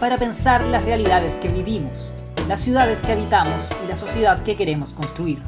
Para 0.00 0.18
pensar 0.18 0.64
las 0.64 0.86
realidades 0.86 1.36
que 1.36 1.48
vivimos, 1.48 2.14
las 2.48 2.60
ciudades 2.60 3.02
que 3.02 3.12
habitamos 3.12 3.68
y 3.84 3.88
la 3.88 3.96
sociedad 3.96 4.42
que 4.42 4.56
queremos 4.56 4.94
construir. 4.94 5.42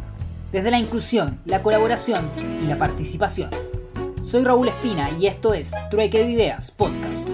Desde 0.52 0.70
la 0.70 0.78
inclusión, 0.78 1.40
la 1.46 1.62
colaboración 1.62 2.28
y 2.62 2.66
la 2.66 2.76
participación. 2.76 3.48
Soy 4.20 4.44
Raúl 4.44 4.68
Espina 4.68 5.08
y 5.18 5.28
esto 5.28 5.54
es 5.54 5.72
Trueque 5.90 6.18
de 6.18 6.30
Ideas 6.30 6.70
Podcast. 6.70 7.30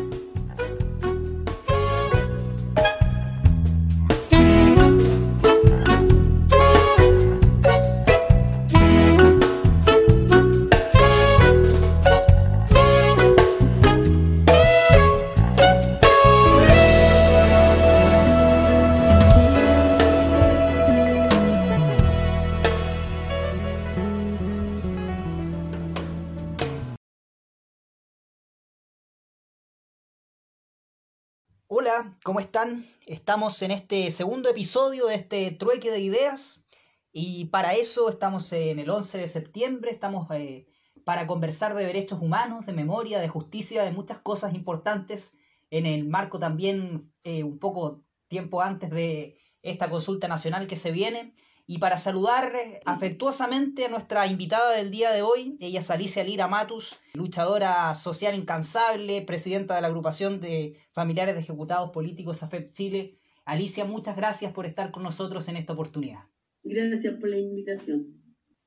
¿Cómo 32.22 32.38
están? 32.38 32.86
Estamos 33.06 33.60
en 33.62 33.72
este 33.72 34.10
segundo 34.10 34.48
episodio 34.48 35.06
de 35.06 35.16
este 35.16 35.50
trueque 35.50 35.90
de 35.90 36.00
ideas 36.00 36.62
y 37.12 37.46
para 37.46 37.74
eso 37.74 38.08
estamos 38.08 38.52
en 38.52 38.78
el 38.78 38.90
11 38.90 39.18
de 39.18 39.28
septiembre, 39.28 39.90
estamos 39.90 40.28
eh, 40.30 40.66
para 41.04 41.26
conversar 41.26 41.74
de 41.74 41.84
derechos 41.84 42.22
humanos, 42.22 42.64
de 42.66 42.72
memoria, 42.72 43.18
de 43.18 43.28
justicia, 43.28 43.82
de 43.82 43.90
muchas 43.90 44.18
cosas 44.18 44.54
importantes 44.54 45.36
en 45.70 45.84
el 45.86 46.04
marco 46.04 46.38
también 46.38 47.12
eh, 47.24 47.42
un 47.42 47.58
poco 47.58 48.04
tiempo 48.28 48.62
antes 48.62 48.90
de 48.90 49.38
esta 49.62 49.90
consulta 49.90 50.28
nacional 50.28 50.66
que 50.66 50.76
se 50.76 50.92
viene 50.92 51.34
y 51.72 51.78
para 51.78 51.96
saludar 51.96 52.52
afectuosamente 52.84 53.86
a 53.86 53.88
nuestra 53.88 54.26
invitada 54.26 54.72
del 54.72 54.90
día 54.90 55.10
de 55.10 55.22
hoy, 55.22 55.56
ella 55.58 55.80
es 55.80 55.90
Alicia 55.90 56.22
Lira 56.22 56.46
Matus, 56.46 57.00
luchadora 57.14 57.94
social 57.94 58.34
incansable, 58.34 59.22
presidenta 59.22 59.74
de 59.74 59.80
la 59.80 59.86
agrupación 59.86 60.38
de 60.38 60.76
familiares 60.90 61.34
de 61.34 61.40
ejecutados 61.40 61.88
políticos 61.88 62.42
AFEP 62.42 62.74
Chile. 62.74 63.18
Alicia, 63.46 63.86
muchas 63.86 64.16
gracias 64.16 64.52
por 64.52 64.66
estar 64.66 64.90
con 64.90 65.02
nosotros 65.02 65.48
en 65.48 65.56
esta 65.56 65.72
oportunidad. 65.72 66.24
Gracias 66.62 67.14
por 67.14 67.30
la 67.30 67.38
invitación. 67.38 68.20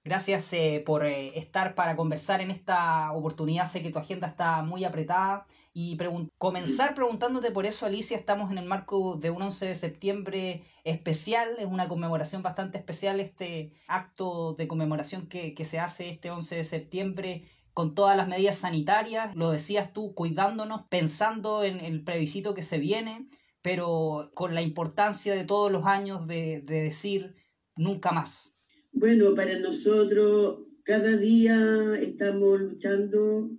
Gracias 0.04 0.52
eh, 0.54 0.82
por 0.84 1.06
eh, 1.06 1.38
estar 1.38 1.76
para 1.76 1.96
conversar 1.96 2.42
en 2.42 2.50
esta 2.50 3.12
oportunidad. 3.12 3.68
Sé 3.68 3.84
que 3.84 3.92
tu 3.92 4.00
agenda 4.00 4.26
está 4.26 4.64
muy 4.64 4.84
apretada 4.84 5.46
y 5.78 5.98
comenzar 6.38 6.96
preguntándote 6.96 7.52
por 7.52 7.66
eso, 7.66 7.86
Alicia, 7.86 8.16
estamos 8.16 8.50
en 8.50 8.58
el 8.58 8.66
marco 8.66 9.18
de 9.18 9.30
un 9.30 9.42
11 9.42 9.66
de 9.66 9.76
septiembre 9.76 10.64
especial, 10.86 11.50
es 11.60 11.66
una 11.66 11.90
conmemoración 11.90 12.42
bastante 12.42 12.78
especial, 12.78 13.20
este 13.20 13.74
acto 13.90 14.54
de 14.54 14.70
conmemoración 14.70 15.28
que, 15.28 15.54
se 15.66 15.80
hace 15.80 16.10
este 16.10 16.32
11 16.32 16.56
de 16.56 16.64
septiembre 16.64 17.44
con 17.74 17.94
todas 17.94 18.16
las 18.16 18.30
medidas 18.30 18.60
sanitarias, 18.60 19.36
lo 19.36 19.52
decías 19.52 19.92
tú, 19.92 20.14
cuidándonos, 20.14 20.84
pensando 20.88 21.66
en 21.66 21.82
el 21.82 22.06
plebiscito 22.06 22.54
que 22.54 22.64
se 22.64 22.78
viene, 22.78 23.28
pero 23.62 24.32
con 24.34 24.56
la 24.56 24.62
importancia 24.62 25.36
de 25.36 25.44
todos 25.44 25.74
los 25.74 25.86
años 25.86 26.26
de, 26.26 26.62
de 26.62 26.84
decir 26.84 27.36
nunca 27.76 28.14
más. 28.14 28.56
Bueno, 28.94 29.36
para 29.36 29.60
nosotros 29.60 30.60
cada 30.84 31.18
día 31.18 31.98
estamos 32.00 32.62
luchando 32.62 33.50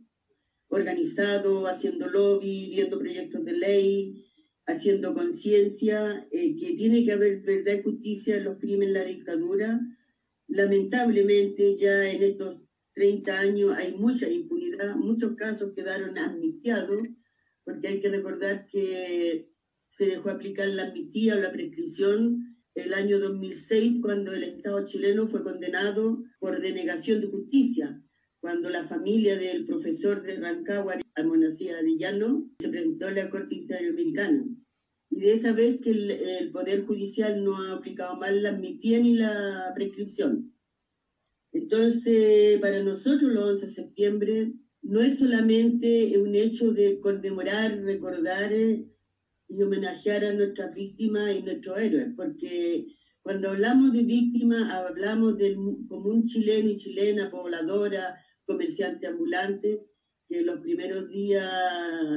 organizado, 0.76 1.66
haciendo 1.66 2.08
lobby, 2.08 2.68
viendo 2.70 2.98
proyectos 2.98 3.44
de 3.44 3.52
ley, 3.52 4.24
haciendo 4.66 5.14
conciencia, 5.14 6.26
eh, 6.30 6.56
que 6.56 6.74
tiene 6.74 7.04
que 7.04 7.12
haber 7.12 7.40
verdad 7.40 7.78
y 7.78 7.82
justicia 7.82 8.36
en 8.36 8.44
los 8.44 8.58
crímenes, 8.58 8.94
la 8.94 9.04
dictadura. 9.04 9.80
Lamentablemente 10.48 11.76
ya 11.76 12.08
en 12.08 12.22
estos 12.22 12.62
30 12.94 13.40
años 13.40 13.72
hay 13.72 13.92
mucha 13.92 14.28
impunidad, 14.28 14.94
muchos 14.96 15.34
casos 15.36 15.72
quedaron 15.74 16.16
amnistiados, 16.18 17.02
porque 17.64 17.88
hay 17.88 18.00
que 18.00 18.08
recordar 18.08 18.66
que 18.66 19.50
se 19.86 20.06
dejó 20.06 20.30
aplicar 20.30 20.68
la 20.68 20.88
amnistía 20.88 21.34
o 21.34 21.40
la 21.40 21.52
prescripción 21.52 22.56
el 22.74 22.92
año 22.92 23.18
2006, 23.18 24.00
cuando 24.02 24.32
el 24.34 24.42
Estado 24.42 24.84
chileno 24.84 25.26
fue 25.26 25.42
condenado 25.42 26.22
por 26.38 26.60
denegación 26.60 27.20
de 27.20 27.28
justicia 27.28 28.02
cuando 28.46 28.70
la 28.70 28.84
familia 28.84 29.36
del 29.36 29.66
profesor 29.66 30.22
de 30.22 30.36
Rancagua, 30.36 30.94
Almonacía 31.16 31.78
Arellano, 31.78 32.48
se 32.60 32.68
presentó 32.68 33.08
a 33.08 33.10
la 33.10 33.28
Corte 33.28 33.56
Interamericana. 33.56 34.46
Y 35.10 35.18
de 35.18 35.32
esa 35.32 35.52
vez 35.52 35.80
que 35.80 35.90
el, 35.90 36.52
Poder 36.52 36.86
Judicial 36.86 37.42
no 37.42 37.60
ha 37.60 37.72
aplicado 37.72 38.14
mal 38.20 38.44
la 38.44 38.50
admitía 38.50 39.00
ni 39.00 39.16
la 39.16 39.72
prescripción. 39.74 40.54
Entonces, 41.52 42.60
para 42.60 42.84
nosotros, 42.84 43.32
los 43.32 43.48
11 43.48 43.66
de 43.66 43.72
septiembre, 43.72 44.52
no 44.82 45.00
es 45.00 45.18
solamente 45.18 46.16
un 46.16 46.36
hecho 46.36 46.70
de 46.70 47.00
conmemorar, 47.00 47.76
recordar 47.80 48.52
y 48.52 49.60
homenajear 49.60 50.24
a 50.24 50.34
nuestras 50.34 50.72
víctimas 50.72 51.34
y 51.34 51.42
nuestros 51.42 51.80
héroes, 51.80 52.10
porque 52.14 52.86
cuando 53.26 53.50
hablamos 53.50 53.92
de 53.92 54.04
víctimas, 54.04 54.72
hablamos 54.72 55.36
del 55.36 55.56
común 55.88 56.22
chileno 56.22 56.70
y 56.70 56.76
chilena, 56.76 57.28
pobladora, 57.28 58.14
comerciantes 58.46 59.10
ambulantes 59.10 59.82
que 60.28 60.42
los 60.42 60.60
primeros 60.60 61.08
días 61.08 61.44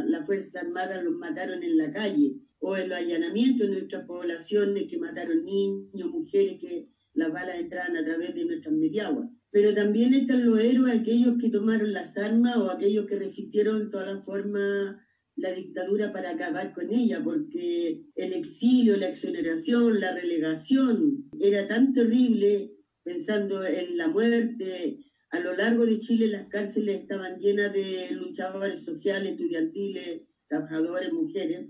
las 0.07 0.25
Fuerzas 0.25 0.63
Armadas 0.63 1.03
los 1.03 1.15
mataron 1.15 1.61
en 1.61 1.77
la 1.77 1.91
calle, 1.91 2.35
o 2.59 2.75
en 2.75 2.89
los 2.89 2.97
allanamientos 2.97 3.67
en 3.67 3.73
nuestras 3.73 4.05
poblaciones 4.05 4.87
que 4.89 4.97
mataron 4.97 5.45
niños, 5.45 6.11
mujeres, 6.11 6.57
que 6.59 6.89
las 7.13 7.31
balas 7.31 7.59
entraban 7.59 7.95
a 7.95 8.03
través 8.03 8.35
de 8.35 8.45
nuestras 8.45 8.73
mediaguas. 8.73 9.29
Pero 9.51 9.73
también 9.73 10.13
están 10.13 10.45
los 10.45 10.59
héroes, 10.59 10.95
aquellos 10.95 11.37
que 11.37 11.49
tomaron 11.49 11.91
las 11.93 12.17
armas 12.17 12.57
o 12.57 12.69
aquellos 12.69 13.05
que 13.05 13.15
resistieron 13.15 13.79
de 13.79 13.89
todas 13.89 14.13
las 14.13 14.23
formas 14.23 14.95
la 15.35 15.51
dictadura 15.53 16.11
para 16.11 16.31
acabar 16.31 16.73
con 16.73 16.91
ella, 16.91 17.21
porque 17.23 18.03
el 18.15 18.33
exilio, 18.33 18.97
la 18.97 19.07
exoneración, 19.07 19.99
la 19.99 20.13
relegación 20.13 21.29
era 21.39 21.65
tan 21.67 21.93
terrible, 21.93 22.73
pensando 23.03 23.65
en 23.65 23.95
la 23.95 24.09
muerte, 24.09 24.99
a 25.31 25.39
lo 25.39 25.55
largo 25.55 25.85
de 25.85 25.99
Chile 25.99 26.27
las 26.27 26.47
cárceles 26.47 27.01
estaban 27.01 27.37
llenas 27.39 27.71
de 27.71 28.11
luchadores 28.13 28.83
sociales, 28.83 29.31
estudiantiles, 29.31 30.21
trabajadores, 30.47 31.13
mujeres. 31.13 31.67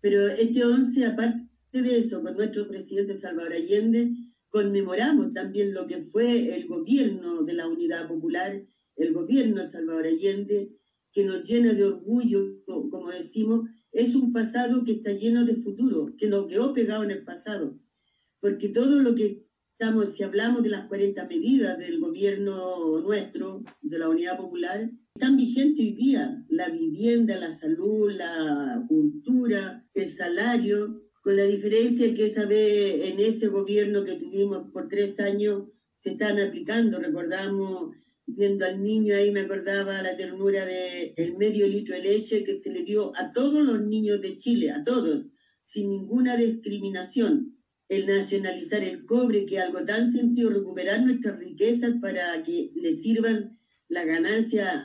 Pero 0.00 0.28
este 0.28 0.64
11, 0.64 1.06
aparte 1.06 1.48
de 1.72 1.98
eso, 1.98 2.22
con 2.22 2.36
nuestro 2.36 2.68
presidente 2.68 3.14
Salvador 3.14 3.54
Allende, 3.54 4.12
conmemoramos 4.50 5.32
también 5.32 5.72
lo 5.72 5.86
que 5.86 5.98
fue 5.98 6.54
el 6.54 6.66
gobierno 6.66 7.42
de 7.42 7.54
la 7.54 7.66
Unidad 7.68 8.06
Popular, 8.06 8.62
el 8.96 9.12
gobierno 9.12 9.62
de 9.62 9.66
Salvador 9.66 10.04
Allende, 10.04 10.76
que 11.10 11.24
nos 11.24 11.48
llena 11.48 11.72
de 11.72 11.84
orgullo, 11.84 12.62
como 12.66 13.10
decimos, 13.10 13.70
es 13.92 14.14
un 14.14 14.32
pasado 14.32 14.84
que 14.84 14.92
está 14.92 15.12
lleno 15.12 15.44
de 15.44 15.54
futuro, 15.54 16.14
que 16.18 16.28
nos 16.28 16.48
quedó 16.48 16.74
pegado 16.74 17.04
en 17.04 17.12
el 17.12 17.24
pasado, 17.24 17.78
porque 18.40 18.68
todo 18.68 19.00
lo 19.00 19.14
que 19.14 19.43
si 20.06 20.22
hablamos 20.22 20.62
de 20.62 20.70
las 20.70 20.86
40 20.86 21.26
medidas 21.26 21.78
del 21.78 22.00
gobierno 22.00 23.00
nuestro, 23.00 23.62
de 23.82 23.98
la 23.98 24.08
Unidad 24.08 24.38
Popular, 24.38 24.90
están 25.14 25.36
vigentes 25.36 25.78
hoy 25.78 25.92
día. 25.92 26.42
La 26.48 26.70
vivienda, 26.70 27.36
la 27.36 27.50
salud, 27.50 28.10
la 28.10 28.82
cultura, 28.88 29.86
el 29.92 30.08
salario, 30.08 31.02
con 31.22 31.36
la 31.36 31.44
diferencia 31.44 32.14
que 32.14 32.24
esa 32.24 32.46
vez 32.46 33.04
en 33.04 33.20
ese 33.20 33.48
gobierno 33.48 34.04
que 34.04 34.14
tuvimos 34.14 34.70
por 34.72 34.88
tres 34.88 35.20
años 35.20 35.64
se 35.98 36.12
están 36.12 36.40
aplicando. 36.40 36.98
Recordamos, 36.98 37.90
viendo 38.24 38.64
al 38.64 38.82
niño 38.82 39.14
ahí, 39.14 39.32
me 39.32 39.40
acordaba 39.40 40.00
la 40.00 40.16
ternura 40.16 40.64
del 40.64 41.12
el 41.16 41.36
medio 41.36 41.68
litro 41.68 41.94
de 41.94 42.04
leche 42.04 42.42
que 42.42 42.54
se 42.54 42.72
le 42.72 42.84
dio 42.84 43.12
a 43.16 43.32
todos 43.32 43.62
los 43.62 43.82
niños 43.82 44.22
de 44.22 44.38
Chile, 44.38 44.70
a 44.70 44.82
todos, 44.82 45.28
sin 45.60 45.90
ninguna 45.90 46.38
discriminación 46.38 47.54
el 47.88 48.06
nacionalizar 48.06 48.82
el 48.82 49.04
cobre, 49.04 49.46
que 49.46 49.60
algo 49.60 49.84
tan 49.84 50.10
sentido, 50.10 50.50
recuperar 50.50 51.02
nuestras 51.02 51.38
riquezas 51.38 51.94
para 52.00 52.42
que 52.42 52.70
le 52.74 52.92
sirvan 52.92 53.50
la 53.88 54.04
ganancia 54.04 54.84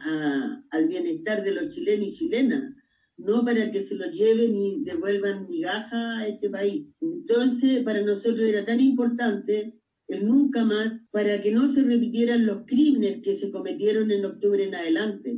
al 0.72 0.88
bienestar 0.88 1.44
de 1.44 1.54
los 1.54 1.69
chilenos 1.69 2.10
y 2.10 2.12
chilenas, 2.12 2.75
no 3.18 3.44
para 3.44 3.72
que 3.72 3.80
se 3.81 3.96
lo 3.96 4.06
lleven 4.10 4.56
y 4.56 4.84
devuelvan 4.84 5.48
migaja 5.48 6.19
a 6.19 6.28
este 6.28 6.50
país. 6.50 6.94
Entonces, 7.01 7.84
para 7.84 8.01
nosotros 8.01 8.48
era 8.48 8.66
tan 8.66 8.80
importante 8.80 9.80
el 10.07 10.28
nunca 10.28 10.63
más 10.63 11.07
para 11.12 11.40
que 11.40 11.51
no 11.51 11.69
se 11.69 11.84
repitieran 11.84 12.46
los 12.46 12.66
crímenes 12.66 13.22
que 13.22 13.34
se 13.34 13.51
cometieron 13.51 14.12
en 14.12 14.25
octubre 14.25 14.63
en 14.63 14.75
adelante. 14.75 15.38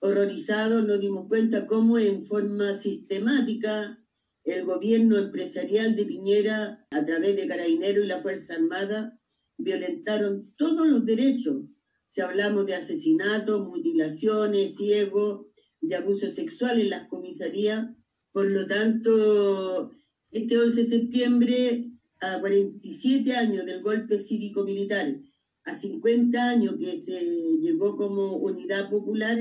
Horrorizados 0.00 0.86
nos 0.86 1.00
dimos 1.00 1.28
cuenta 1.28 1.66
cómo 1.66 1.98
en 1.98 2.22
forma 2.22 2.74
sistemática 2.74 4.02
el 4.46 4.64
gobierno 4.64 5.18
empresarial 5.18 5.96
de 5.96 6.06
Piñera, 6.06 6.86
a 6.90 7.04
través 7.04 7.34
de 7.36 7.48
Carabineros 7.48 8.04
y 8.04 8.08
la 8.08 8.18
Fuerza 8.18 8.54
Armada, 8.54 9.20
violentaron 9.58 10.54
todos 10.56 10.88
los 10.88 11.04
derechos. 11.04 11.64
Si 12.06 12.20
hablamos 12.20 12.66
de 12.66 12.76
asesinatos, 12.76 13.66
mutilaciones, 13.66 14.76
ciegos, 14.76 15.46
de 15.80 15.96
abuso 15.96 16.28
sexual 16.30 16.80
en 16.80 16.90
las 16.90 17.08
comisarías. 17.08 17.88
Por 18.32 18.50
lo 18.52 18.66
tanto, 18.68 19.90
este 20.30 20.58
11 20.58 20.80
de 20.80 20.86
septiembre, 20.86 21.90
a 22.20 22.38
47 22.38 23.32
años 23.34 23.66
del 23.66 23.82
golpe 23.82 24.16
cívico-militar, 24.16 25.16
a 25.64 25.74
50 25.74 26.50
años 26.50 26.76
que 26.78 26.96
se 26.96 27.20
llegó 27.60 27.96
como 27.96 28.36
unidad 28.36 28.88
popular, 28.90 29.36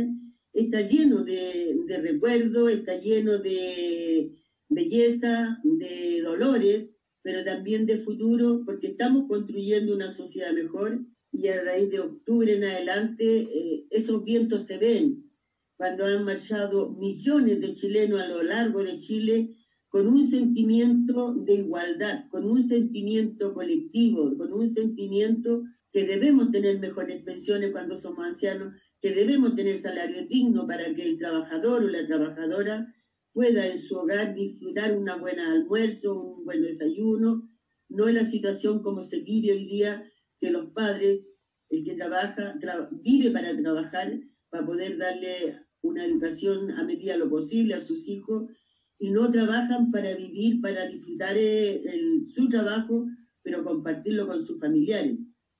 está 0.51 0.81
lleno 0.81 1.23
de, 1.23 1.77
de 1.85 2.01
recuerdos, 2.01 2.71
está 2.71 2.97
lleno 2.97 3.37
de 3.37 4.31
belleza, 4.75 5.59
de 5.63 6.21
dolores, 6.21 6.97
pero 7.23 7.43
también 7.43 7.87
de 7.87 7.97
futuro, 7.97 8.61
porque 8.65 8.87
estamos 8.87 9.27
construyendo 9.27 9.95
una 9.95 10.09
sociedad 10.09 10.53
mejor 10.53 11.03
y 11.31 11.47
a 11.47 11.63
raíz 11.63 11.89
de 11.89 11.99
octubre 11.99 12.53
en 12.53 12.63
adelante 12.63 13.25
eh, 13.25 13.87
esos 13.89 14.23
vientos 14.23 14.65
se 14.67 14.77
ven. 14.77 15.31
Cuando 15.77 16.05
han 16.05 16.23
marchado 16.23 16.91
millones 16.93 17.59
de 17.61 17.73
chilenos 17.73 18.21
a 18.21 18.27
lo 18.27 18.43
largo 18.43 18.83
de 18.83 18.97
Chile 18.97 19.55
con 19.89 20.07
un 20.07 20.25
sentimiento 20.25 21.33
de 21.33 21.55
igualdad, 21.55 22.27
con 22.29 22.45
un 22.45 22.61
sentimiento 22.63 23.53
colectivo, 23.53 24.37
con 24.37 24.53
un 24.53 24.67
sentimiento 24.69 25.63
que 25.91 26.05
debemos 26.05 26.51
tener 26.51 26.79
mejores 26.79 27.23
pensiones 27.23 27.71
cuando 27.71 27.97
somos 27.97 28.25
ancianos, 28.25 28.73
que 28.99 29.11
debemos 29.11 29.55
tener 29.55 29.77
salario 29.77 30.27
digno 30.27 30.67
para 30.67 30.93
que 30.93 31.03
el 31.03 31.17
trabajador 31.17 31.85
o 31.85 31.87
la 31.87 32.05
trabajadora 32.05 32.87
pueda 33.35 33.67
en 33.67 33.77
su 33.77 33.97
hogar 33.97 34.33
disfrutar 34.33 34.97
una 34.97 35.17
buena 35.17 35.51
almuerzo, 35.51 36.17
un 36.17 36.45
buen 36.45 36.61
desayuno, 36.61 37.51
no 37.89 38.07
en 38.07 38.15
la 38.15 38.23
situación 38.23 38.81
como 38.81 39.03
se 39.03 39.19
vive 39.19 39.51
hoy 39.51 39.65
día, 39.65 40.09
que 40.39 40.51
los 40.51 40.67
padres, 40.71 41.33
el 41.67 41.83
que 41.83 41.95
trabaja, 41.95 42.57
vive 43.03 43.31
para 43.31 43.53
trabajar, 43.57 44.17
para 44.49 44.65
poder 44.65 44.97
darle 44.97 45.53
una 45.81 46.05
educación 46.05 46.71
a 46.71 46.85
medida 46.85 47.11
de 47.11 47.19
lo 47.19 47.29
posible 47.29 47.73
a 47.73 47.81
sus 47.81 48.07
hijos, 48.07 48.49
y 48.97 49.09
no 49.09 49.29
trabajan 49.29 49.91
para 49.91 50.15
vivir, 50.15 50.61
para 50.61 50.87
disfrutar 50.87 51.35
eh, 51.37 51.83
su 52.23 52.47
trabajo, 52.47 53.05
pero 53.43 53.65
compartirlo 53.65 54.27
con 54.27 54.41
sus 54.41 54.61
familiares. 54.61 55.17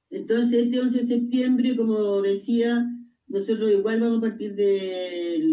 Entonces, 0.10 0.64
este 0.64 0.80
11 0.80 0.98
de 1.00 1.06
septiembre, 1.06 1.76
como 1.76 2.22
decía, 2.22 2.88
nosotros 3.28 3.70
igual 3.70 4.00
vamos 4.00 4.20
a 4.20 4.22
partir 4.22 4.56
de 4.56 5.44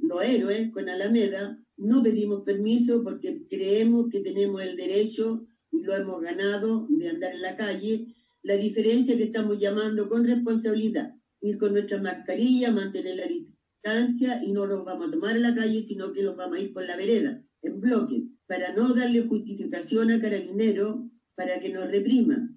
los 0.00 0.24
héroes 0.24 0.70
con 0.72 0.88
Alameda. 0.88 1.62
No 1.76 2.02
pedimos 2.02 2.42
permiso 2.42 3.02
porque 3.02 3.46
creemos 3.48 4.08
que 4.10 4.20
tenemos 4.20 4.62
el 4.62 4.76
derecho 4.76 5.46
y 5.70 5.82
lo 5.82 5.94
hemos 5.94 6.22
ganado 6.22 6.86
de 6.88 7.10
andar 7.10 7.34
en 7.34 7.42
la 7.42 7.56
calle. 7.56 8.06
La 8.42 8.54
diferencia 8.56 9.12
es 9.12 9.18
que 9.18 9.26
estamos 9.26 9.58
llamando 9.58 10.08
con 10.08 10.24
responsabilidad, 10.24 11.14
ir 11.40 11.58
con 11.58 11.72
nuestra 11.72 12.00
mascarilla, 12.00 12.72
mantener 12.72 13.16
la 13.16 13.26
distancia 13.26 14.42
y 14.42 14.52
no 14.52 14.66
los 14.66 14.84
vamos 14.84 15.08
a 15.08 15.10
tomar 15.10 15.36
en 15.36 15.42
la 15.42 15.54
calle, 15.54 15.82
sino 15.82 16.12
que 16.12 16.22
los 16.22 16.36
vamos 16.36 16.58
a 16.58 16.60
ir 16.62 16.72
por 16.72 16.86
la 16.86 16.96
vereda, 16.96 17.44
en 17.62 17.80
bloques, 17.80 18.32
para 18.46 18.74
no 18.74 18.94
darle 18.94 19.26
justificación 19.26 20.10
a 20.10 20.20
Carabinero 20.20 21.10
para 21.34 21.60
que 21.60 21.68
nos 21.68 21.90
reprima. 21.90 22.50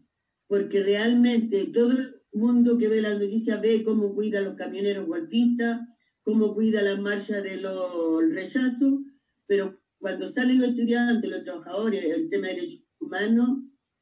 Porque 0.47 0.81
realmente 0.81 1.65
todo 1.73 1.91
el 1.91 2.11
mundo 2.31 2.77
que 2.77 2.87
ve 2.87 3.01
las 3.01 3.19
noticias 3.19 3.61
ve 3.61 3.83
cómo 3.83 4.15
cuida 4.15 4.39
a 4.39 4.43
los 4.43 4.55
camioneros 4.55 5.05
golpistas, 5.05 5.81
cómo 6.23 6.53
cuida 6.53 6.81
la 6.81 6.95
marcha 6.95 7.41
de 7.41 7.57
los 7.57 8.29
rechazos, 8.31 8.99
pero 9.49 9.81
cuando 9.97 10.29
salen 10.29 10.59
los 10.59 10.69
estudiantes, 10.69 11.29
los 11.29 11.43
trabajadores, 11.43 12.05
el 12.05 12.29
tema 12.29 12.47
de 12.47 12.53
derechos 12.53 12.85
humanos, 12.99 13.49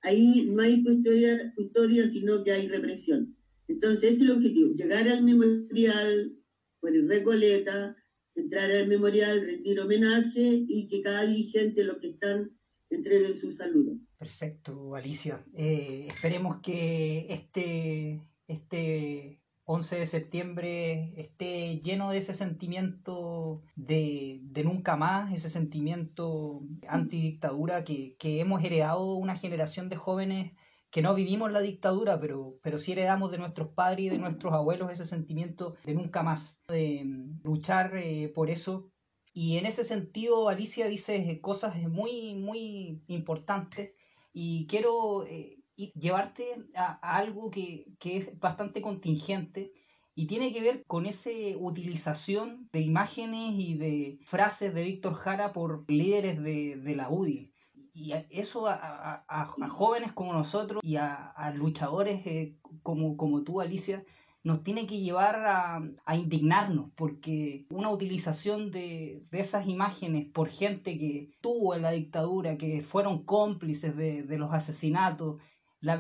ahí 0.02 0.46
no 0.52 0.62
hay 0.62 0.84
custodia, 0.84 1.54
custodia, 1.56 2.08
sino 2.08 2.44
que 2.44 2.52
hay 2.52 2.68
represión. 2.68 3.36
Entonces, 3.70 4.12
ese 4.12 4.16
es 4.16 4.22
el 4.22 4.32
objetivo, 4.32 4.76
llegar 4.76 5.08
al 5.08 5.24
memorial 5.24 6.38
por 6.82 6.94
el 6.94 7.08
Recoleta, 7.08 7.96
entrar 8.36 8.70
al 8.70 8.88
memorial, 8.88 9.42
rendir 9.42 9.80
homenaje 9.80 10.66
y 10.68 10.88
que 10.90 11.02
cada 11.02 11.26
dirigente, 11.26 11.84
los 11.86 11.98
que 11.98 12.10
están, 12.10 12.52
entreguen 12.90 13.34
su 13.34 13.50
saludo. 13.50 13.98
Perfecto, 14.20 14.96
Alicia. 14.96 15.44
Eh, 15.54 16.08
esperemos 16.08 16.62
que 16.62 17.26
este, 17.30 18.22
este 18.48 19.42
11 19.70 20.00
de 20.00 20.06
septiembre 20.06 21.14
esté 21.20 21.82
lleno 21.82 22.10
de 22.10 22.20
ese 22.20 22.34
sentimiento 22.34 23.64
de, 23.76 24.42
nunca 24.64 24.96
más, 24.96 25.34
ese 25.34 25.50
sentimiento 25.50 26.62
antidictadura 26.88 27.84
que, 27.84 28.16
que 28.18 28.40
hemos 28.40 28.64
heredado 28.64 29.16
una 29.16 29.36
generación 29.36 29.90
de 29.90 29.98
jóvenes 29.98 30.54
que 30.90 31.02
no 31.02 31.14
vivimos 31.14 31.52
la 31.52 31.60
dictadura, 31.60 32.18
pero, 32.18 32.58
pero 32.64 32.78
sí 32.78 32.94
heredamos 32.94 33.30
de 33.30 33.40
nuestros 33.40 33.68
padres 33.74 34.06
y 34.06 34.10
de 34.10 34.20
nuestros 34.20 34.54
abuelos 34.54 34.90
ese 34.90 35.04
sentimiento 35.04 35.76
de 35.84 35.96
nunca 35.96 36.24
más, 36.24 36.62
de 36.70 37.04
luchar 37.44 37.98
eh, 37.98 38.32
por 38.34 38.50
eso. 38.50 38.90
Y 39.34 39.58
en 39.58 39.66
ese 39.66 39.84
sentido, 39.84 40.48
Alicia 40.48 40.88
dice 40.88 41.42
cosas 41.42 41.76
muy, 41.90 42.36
muy 42.36 43.04
importantes 43.08 43.96
y 44.32 44.66
quiero 44.68 45.26
eh, 45.26 45.57
y 45.78 45.94
llevarte 45.94 46.66
a, 46.76 46.94
algo 47.18 47.52
que, 47.52 47.86
es 48.04 48.40
bastante 48.40 48.82
contingente 48.82 49.72
y 50.16 50.26
tiene 50.26 50.52
que 50.52 50.62
ver 50.62 50.84
con 50.88 51.06
esa 51.06 51.30
utilización 51.58 52.68
de 52.74 52.82
imágenes 52.82 53.54
y 53.54 53.76
de 53.76 54.20
frases 54.26 54.74
de 54.74 54.84
Víctor 54.84 55.14
Jara 55.14 55.54
por 55.54 55.86
líderes 55.88 56.42
de, 56.42 56.96
la 56.96 57.10
UDI. 57.10 57.54
Y 57.94 58.14
eso 58.32 58.68
a, 58.68 59.54
jóvenes 59.70 60.12
como 60.14 60.34
nosotros 60.34 60.82
y 60.84 60.96
a, 60.96 61.54
luchadores 61.56 62.26
eh, 62.26 62.58
como, 62.82 63.16
como 63.16 63.44
tú, 63.44 63.62
Alicia, 63.62 64.04
nos 64.44 64.64
tiene 64.64 64.88
que 64.88 65.00
llevar 65.00 65.36
a, 65.46 66.16
indignarnos, 66.16 66.90
porque 66.96 67.68
una 67.70 67.92
utilización 67.92 68.72
de, 68.72 69.28
esas 69.32 69.68
imágenes 69.68 70.26
por 70.26 70.50
gente 70.50 70.98
que 70.98 71.30
tuvo 71.42 71.76
en 71.76 71.84
la 71.84 71.92
dictadura, 71.92 72.58
que 72.58 72.82
fueron 72.82 73.24
cómplices 73.26 73.96
de, 73.96 74.24
de 74.24 74.38
los 74.40 74.52
asesinatos, 74.54 75.40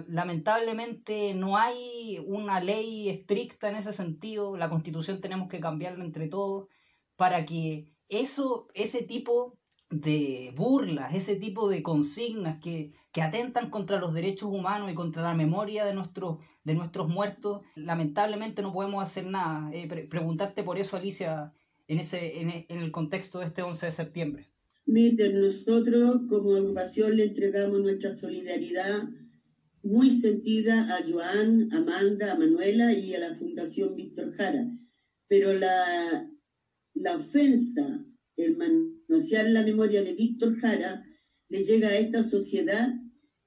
lamentablemente 0.07 1.33
no 1.33 1.57
hay 1.57 2.19
una 2.25 2.59
ley 2.59 3.09
estricta 3.09 3.69
en 3.69 3.75
ese 3.77 3.93
sentido, 3.93 4.57
la 4.57 4.69
constitución 4.69 5.21
tenemos 5.21 5.47
que 5.49 5.59
cambiarla 5.59 6.03
entre 6.03 6.27
todos 6.27 6.67
para 7.15 7.45
que 7.45 7.87
eso, 8.09 8.67
ese 8.73 9.03
tipo 9.03 9.57
de 9.89 10.53
burlas, 10.55 11.15
ese 11.15 11.35
tipo 11.35 11.69
de 11.69 11.81
consignas 11.83 12.59
que, 12.61 12.93
atentan 13.19 13.71
contra 13.71 13.99
los 13.99 14.13
derechos 14.13 14.51
humanos 14.51 14.91
y 14.91 14.93
contra 14.93 15.23
la 15.23 15.33
memoria 15.33 15.85
de 15.85 15.95
nuestros, 15.95 16.37
de 16.63 16.75
nuestros 16.75 17.09
muertos, 17.09 17.63
lamentablemente 17.73 18.61
no 18.61 18.71
podemos 18.71 19.01
hacer 19.01 19.25
nada. 19.25 19.71
Eh, 19.73 19.89
preguntarte 20.07 20.61
por 20.61 20.77
eso, 20.77 20.97
Alicia, 20.97 21.51
en, 21.87 21.99
ese, 21.99 22.39
en, 22.39 22.51
el 22.69 22.91
contexto 22.91 23.39
de 23.39 23.47
este 23.47 23.63
11 23.63 23.87
de 23.87 23.91
septiembre. 23.91 24.49
Mire, 24.85 25.33
nosotros 25.33 26.21
como 26.29 26.53
agrupación 26.53 27.17
le 27.17 27.23
entregamos 27.23 27.79
nuestra 27.79 28.11
solidaridad 28.11 29.09
muy 29.87 30.11
sentida 30.11 30.95
a 30.95 31.03
Joan, 31.07 31.69
Amanda, 31.71 32.33
a 32.33 32.37
Manuela 32.37 32.93
y 32.93 33.13
a 33.15 33.19
la 33.19 33.33
Fundación 33.33 33.95
Víctor 33.95 34.33
Jara. 34.33 34.69
Pero 35.29 35.53
la, 35.53 36.29
la 36.93 37.15
ofensa, 37.15 38.05
el 38.35 38.57
manosear 38.57 39.49
la 39.49 39.63
memoria 39.63 40.03
de 40.03 40.13
Víctor 40.13 40.59
Jara, 40.59 41.05
le 41.49 41.63
llega 41.63 41.87
a 41.87 41.97
esta 41.97 42.21
sociedad 42.21 42.93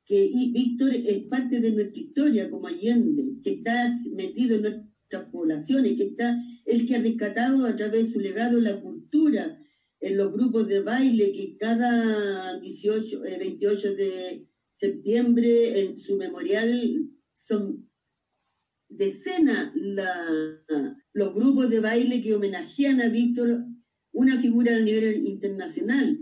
que 0.07 0.29
Víctor 0.53 0.95
es 0.95 1.25
parte 1.25 1.61
de 1.61 1.71
nuestra 1.71 2.03
historia 2.03 2.51
como 2.51 2.67
Allende, 2.67 3.35
que 3.43 3.51
está 3.51 3.89
metido 4.15 4.57
en 4.57 4.63
nuestras 4.63 5.31
poblaciones, 5.31 5.97
que 5.97 6.05
está 6.05 6.37
el 6.65 6.87
que 6.87 6.97
ha 6.97 7.03
rescatado 7.03 7.67
a 7.67 7.77
través 7.77 8.07
de 8.07 8.13
su 8.13 8.21
legado 8.21 8.59
la 8.61 8.81
cultura 8.81 9.59
en 10.01 10.17
los 10.17 10.33
grupos 10.33 10.67
de 10.67 10.81
baile 10.81 11.33
que 11.33 11.57
cada 11.59 12.59
18, 12.59 13.21
28 13.21 13.89
eh, 13.89 13.95
de 13.95 14.50
septiembre 14.81 15.83
en 15.83 15.97
su 15.97 16.17
memorial 16.17 17.07
son 17.35 17.87
decenas 18.89 19.73
los 21.13 21.35
grupos 21.35 21.69
de 21.69 21.81
baile 21.81 22.23
que 22.23 22.35
homenajean 22.35 23.01
a 23.03 23.09
Víctor, 23.09 23.65
una 24.13 24.37
figura 24.39 24.75
a 24.75 24.81
nivel 24.81 25.27
internacional, 25.27 26.19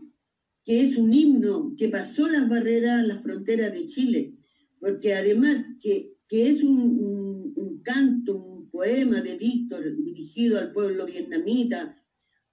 que 0.64 0.82
es 0.82 0.96
un 0.96 1.14
himno 1.14 1.74
que 1.78 1.88
pasó 1.88 2.26
las 2.28 2.48
barreras, 2.48 3.06
las 3.06 3.22
fronteras 3.22 3.72
de 3.72 3.86
Chile, 3.86 4.34
porque 4.80 5.14
además 5.14 5.76
que, 5.80 6.16
es 6.30 6.62
un, 6.62 7.52
un 7.54 7.82
canto, 7.82 8.36
un 8.36 8.70
poema 8.70 9.22
de 9.22 9.36
Víctor 9.36 9.82
dirigido 10.02 10.58
al 10.58 10.72
pueblo 10.72 11.06
vietnamita, 11.06 11.96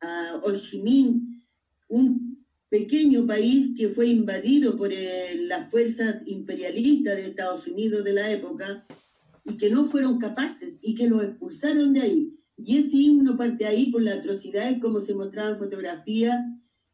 a 0.01 0.39
Ho 0.43 0.53
Chi 0.55 0.81
Minh, 0.81 1.43
un 1.89 2.34
pequeño 2.69 3.25
país 3.25 3.75
que 3.77 3.89
fue 3.89 4.07
invadido 4.07 4.77
por 4.77 4.91
eh, 4.91 5.35
las 5.41 5.69
fuerzas 5.69 6.23
imperialistas 6.25 7.15
de 7.15 7.27
Estados 7.27 7.67
Unidos 7.67 8.03
de 8.03 8.13
la 8.13 8.31
época 8.31 8.85
y 9.43 9.57
que 9.57 9.69
no 9.69 9.85
fueron 9.85 10.17
capaces 10.17 10.75
y 10.81 10.95
que 10.95 11.07
los 11.07 11.23
expulsaron 11.23 11.93
de 11.93 12.01
ahí. 12.01 12.35
Y 12.57 12.77
ese 12.77 12.97
himno 12.97 13.37
parte 13.37 13.65
ahí 13.65 13.91
por 13.91 14.01
las 14.01 14.17
atrocidades 14.17 14.79
como 14.79 15.01
se 15.01 15.13
mostraba 15.13 15.51
en 15.51 15.59
fotografía, 15.59 16.43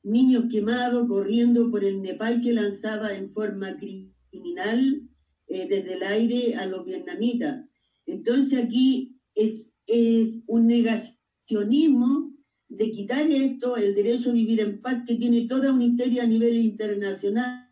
niños 0.03 0.45
quemados 0.51 1.07
corriendo 1.07 1.69
por 1.71 1.83
el 1.83 2.01
Nepal 2.01 2.41
que 2.41 2.51
lanzaba 2.51 3.13
en 3.13 3.29
forma 3.29 3.77
criminal 3.77 5.07
eh, 5.47 5.67
desde 5.69 5.93
el 5.93 6.03
aire 6.03 6.55
a 6.55 6.65
los 6.65 6.85
vietnamitas. 6.85 7.65
Entonces 8.05 8.63
aquí 8.63 9.15
es, 9.35 9.69
es 9.87 10.43
un 10.47 10.67
negacionismo 10.67 12.33
de 12.71 12.89
quitar 12.89 13.29
esto, 13.29 13.75
el 13.75 13.93
derecho 13.93 14.29
a 14.29 14.33
vivir 14.33 14.61
en 14.61 14.81
paz, 14.81 15.03
que 15.05 15.15
tiene 15.15 15.45
toda 15.45 15.73
una 15.73 15.83
historia 15.83 16.23
a 16.23 16.27
nivel 16.27 16.57
internacional, 16.57 17.67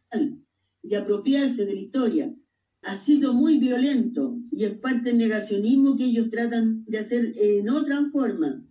y 0.81 0.95
apropiarse 0.95 1.65
de 1.65 1.73
la 1.73 1.79
historia. 1.79 2.35
Ha 2.81 2.95
sido 2.95 3.33
muy 3.33 3.57
violento 3.57 4.37
y 4.51 4.63
es 4.63 4.77
parte 4.79 5.09
del 5.09 5.17
negacionismo 5.17 5.95
que 5.95 6.05
ellos 6.05 6.29
tratan 6.29 6.83
de 6.85 6.97
hacer 6.97 7.31
en 7.35 7.69
otra 7.69 8.05
forma. 8.07 8.65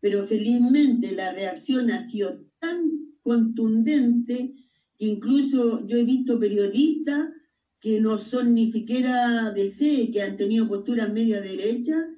Pero 0.00 0.24
felizmente 0.24 1.12
la 1.12 1.32
reacción 1.32 1.90
ha 1.90 2.00
sido 2.00 2.44
tan 2.58 3.14
contundente 3.22 4.52
que 4.96 5.04
incluso 5.04 5.86
yo 5.86 5.98
he 5.98 6.04
visto 6.04 6.38
periodistas 6.38 7.28
que 7.80 8.00
no 8.00 8.18
son 8.18 8.54
ni 8.54 8.66
siquiera 8.66 9.50
de 9.50 9.68
C, 9.68 10.10
que 10.12 10.22
han 10.22 10.36
tenido 10.36 10.68
posturas 10.68 11.12
media 11.12 11.40
derecha, 11.40 12.08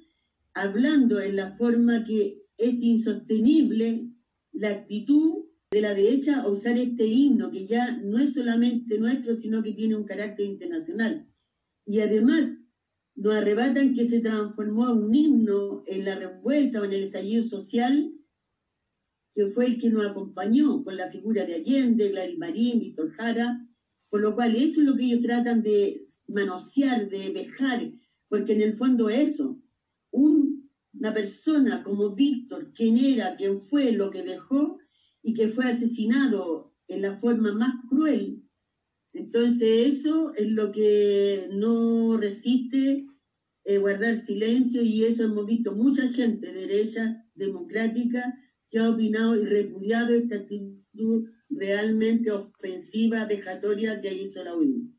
hablando 0.53 1.19
en 1.19 1.35
la 1.35 1.51
forma 1.51 2.03
que 2.03 2.44
es 2.57 2.81
insostenible 2.81 4.09
la 4.51 4.69
actitud 4.69 5.45
de 5.71 5.81
la 5.81 5.93
derecha 5.93 6.41
a 6.41 6.47
usar 6.47 6.77
este 6.77 7.05
himno, 7.05 7.51
que 7.51 7.67
ya 7.67 7.97
no 7.97 8.17
es 8.17 8.33
solamente 8.33 8.97
nuestro, 8.97 9.35
sino 9.35 9.61
que 9.61 9.73
tiene 9.73 9.95
un 9.95 10.05
carácter 10.05 10.45
internacional. 10.45 11.27
Y 11.85 11.99
además 11.99 12.61
nos 13.15 13.35
arrebatan 13.35 13.93
que 13.93 14.05
se 14.05 14.19
transformó 14.19 14.89
en 14.91 14.97
un 14.97 15.15
himno 15.15 15.83
en 15.87 16.05
la 16.05 16.15
revuelta 16.15 16.81
o 16.81 16.85
en 16.85 16.93
el 16.93 17.03
estallido 17.03 17.43
social, 17.43 18.13
que 19.33 19.47
fue 19.47 19.65
el 19.65 19.77
que 19.79 19.89
nos 19.89 20.05
acompañó 20.05 20.83
con 20.83 20.95
la 20.95 21.09
figura 21.09 21.45
de 21.45 21.55
Allende, 21.55 22.09
Gladys 22.09 22.37
Marín, 22.37 22.79
Víctor 22.79 23.11
Jara, 23.11 23.67
por 24.09 24.21
lo 24.21 24.33
cual 24.33 24.55
eso 24.55 24.79
es 24.79 24.87
lo 24.87 24.95
que 24.95 25.05
ellos 25.05 25.21
tratan 25.21 25.61
de 25.61 25.99
manosear, 26.27 27.09
de 27.09 27.31
dejar, 27.31 27.91
porque 28.29 28.53
en 28.53 28.61
el 28.61 28.73
fondo 28.73 29.09
eso, 29.09 29.61
una 31.05 31.13
persona 31.13 31.83
como 31.83 32.15
Víctor, 32.15 32.73
quien 32.73 32.97
era, 32.97 33.35
quien 33.35 33.61
fue, 33.61 33.91
lo 33.91 34.09
que 34.09 34.23
dejó 34.23 34.79
y 35.21 35.35
que 35.35 35.47
fue 35.47 35.65
asesinado 35.65 36.73
en 36.87 37.03
la 37.03 37.15
forma 37.19 37.53
más 37.53 37.75
cruel, 37.87 38.41
entonces 39.13 39.87
eso 39.87 40.33
es 40.33 40.47
lo 40.47 40.71
que 40.71 41.47
no 41.51 42.17
resiste 42.17 43.05
eh, 43.65 43.77
guardar 43.77 44.15
silencio 44.15 44.81
y 44.81 45.03
eso 45.03 45.23
hemos 45.25 45.45
visto 45.45 45.73
mucha 45.73 46.09
gente 46.09 46.51
derecha, 46.51 47.23
democrática, 47.35 48.35
que 48.71 48.79
ha 48.79 48.89
opinado 48.89 49.39
y 49.39 49.45
repudiado 49.45 50.11
esta 50.11 50.37
actitud 50.37 51.23
realmente 51.49 52.31
ofensiva, 52.31 53.25
vejatoria 53.25 54.01
que 54.01 54.11
hizo 54.11 54.43
la 54.43 54.55
ONU. 54.55 54.91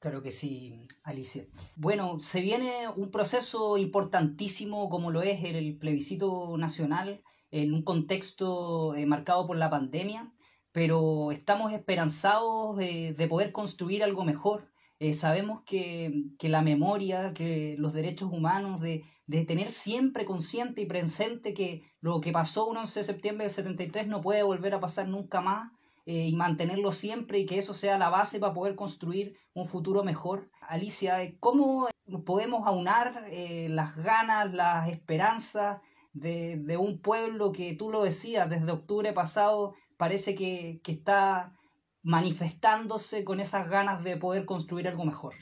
Claro 0.00 0.20
que 0.20 0.32
sí, 0.32 0.81
Alicia. 1.02 1.46
Bueno, 1.76 2.20
se 2.20 2.40
viene 2.40 2.88
un 2.96 3.10
proceso 3.10 3.76
importantísimo 3.76 4.88
como 4.88 5.10
lo 5.10 5.22
es 5.22 5.42
el 5.44 5.76
plebiscito 5.76 6.56
nacional 6.58 7.22
en 7.50 7.74
un 7.74 7.82
contexto 7.82 8.94
eh, 8.94 9.04
marcado 9.06 9.46
por 9.46 9.56
la 9.56 9.70
pandemia, 9.70 10.32
pero 10.70 11.32
estamos 11.32 11.72
esperanzados 11.72 12.76
de 12.76 13.26
poder 13.28 13.52
construir 13.52 14.02
algo 14.04 14.24
mejor. 14.24 14.72
Eh, 15.02 15.14
sabemos 15.14 15.62
que, 15.66 16.26
que, 16.38 16.48
la 16.48 16.62
memoria, 16.62 17.34
que 17.34 17.74
los 17.76 17.92
derechos 17.92 18.30
humanos, 18.30 18.80
de, 18.80 19.02
de, 19.26 19.44
tener 19.44 19.72
siempre 19.72 20.24
consciente 20.24 20.80
y 20.80 20.86
presente 20.86 21.54
que 21.54 21.82
lo 22.00 22.20
que 22.20 22.30
pasó 22.30 22.66
un 22.66 22.76
11 22.76 23.00
de 23.00 23.04
septiembre 23.04 23.44
del 23.46 23.50
73 23.50 24.06
no 24.06 24.20
puede 24.20 24.44
volver 24.44 24.74
a 24.74 24.78
pasar 24.78 25.08
nunca 25.08 25.40
más, 25.40 25.72
eh, 26.04 26.26
y 26.26 26.34
mantenerlo 26.34 26.90
siempre 26.90 27.38
y 27.38 27.46
que 27.46 27.58
eso 27.58 27.74
sea 27.74 27.96
la 27.96 28.08
base 28.08 28.40
para 28.40 28.54
poder 28.54 28.74
construir 28.74 29.36
un 29.54 29.66
futuro 29.66 30.02
mejor. 30.02 30.50
Alicia, 30.60 31.22
eh, 31.22 31.36
¿cómo 31.38 31.88
podemos 32.24 32.66
aunar 32.66 33.26
eh, 33.30 33.68
las 33.70 33.94
ganas, 33.96 34.52
las 34.52 34.88
esperanzas 34.90 35.80
de, 36.12 36.56
de, 36.58 36.76
un 36.76 37.00
pueblo 37.00 37.52
que 37.52 37.74
tú 37.74 37.90
lo 37.90 38.02
decías, 38.02 38.50
desde 38.50 38.72
octubre 38.72 39.12
pasado 39.12 39.74
parece 39.96 40.34
que, 40.34 40.80
que 40.82 40.90
está 40.90 41.56
manifestándose 42.02 43.22
con 43.22 43.38
esas 43.38 43.70
ganas 43.70 44.02
de 44.02 44.16
poder 44.16 44.44
construir 44.44 44.88
algo 44.88 45.04
mejor? 45.04 45.34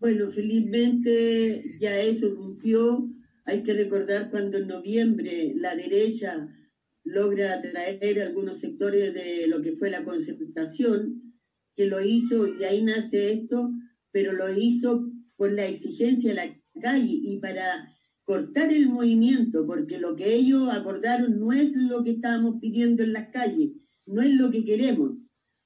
Bueno, 0.00 0.28
felizmente 0.28 1.62
ya 1.78 1.96
eso 2.00 2.34
cumplió. 2.34 3.08
Hay 3.44 3.62
que 3.62 3.72
recordar 3.72 4.30
cuando 4.30 4.58
en 4.58 4.66
noviembre 4.66 5.52
la 5.54 5.76
derecha 5.76 6.48
logra 7.04 7.54
atraer 7.54 8.22
algunos 8.22 8.60
sectores 8.60 9.12
de 9.14 9.46
lo 9.48 9.60
que 9.60 9.72
fue 9.72 9.90
la 9.90 10.04
concertación, 10.04 11.34
que 11.74 11.86
lo 11.86 12.00
hizo, 12.00 12.46
y 12.46 12.64
ahí 12.64 12.82
nace 12.82 13.32
esto, 13.32 13.70
pero 14.10 14.32
lo 14.32 14.52
hizo 14.56 15.10
por 15.36 15.52
la 15.52 15.66
exigencia 15.66 16.30
de 16.30 16.36
la 16.36 16.60
calle 16.80 17.18
y 17.22 17.38
para 17.40 17.88
cortar 18.24 18.72
el 18.72 18.88
movimiento, 18.88 19.66
porque 19.66 19.98
lo 19.98 20.14
que 20.14 20.34
ellos 20.34 20.68
acordaron 20.70 21.40
no 21.40 21.52
es 21.52 21.74
lo 21.76 22.04
que 22.04 22.12
estábamos 22.12 22.56
pidiendo 22.60 23.02
en 23.02 23.12
las 23.12 23.30
calles, 23.30 23.70
no 24.06 24.22
es 24.22 24.34
lo 24.34 24.50
que 24.50 24.64
queremos, 24.64 25.16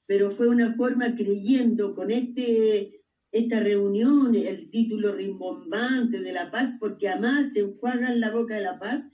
pero 0.06 0.30
fue 0.30 0.48
una 0.48 0.74
forma 0.74 1.14
creyendo 1.14 1.94
con 1.94 2.10
este, 2.10 3.02
esta 3.32 3.60
reunión, 3.60 4.34
el 4.34 4.70
título 4.70 5.12
rimbombante 5.12 6.20
de 6.20 6.32
la 6.32 6.50
paz, 6.50 6.76
porque 6.78 7.08
además 7.08 7.52
se 7.52 7.60
enjuagan 7.60 8.20
la 8.20 8.30
boca 8.30 8.54
de 8.54 8.62
la 8.62 8.78
paz, 8.78 9.04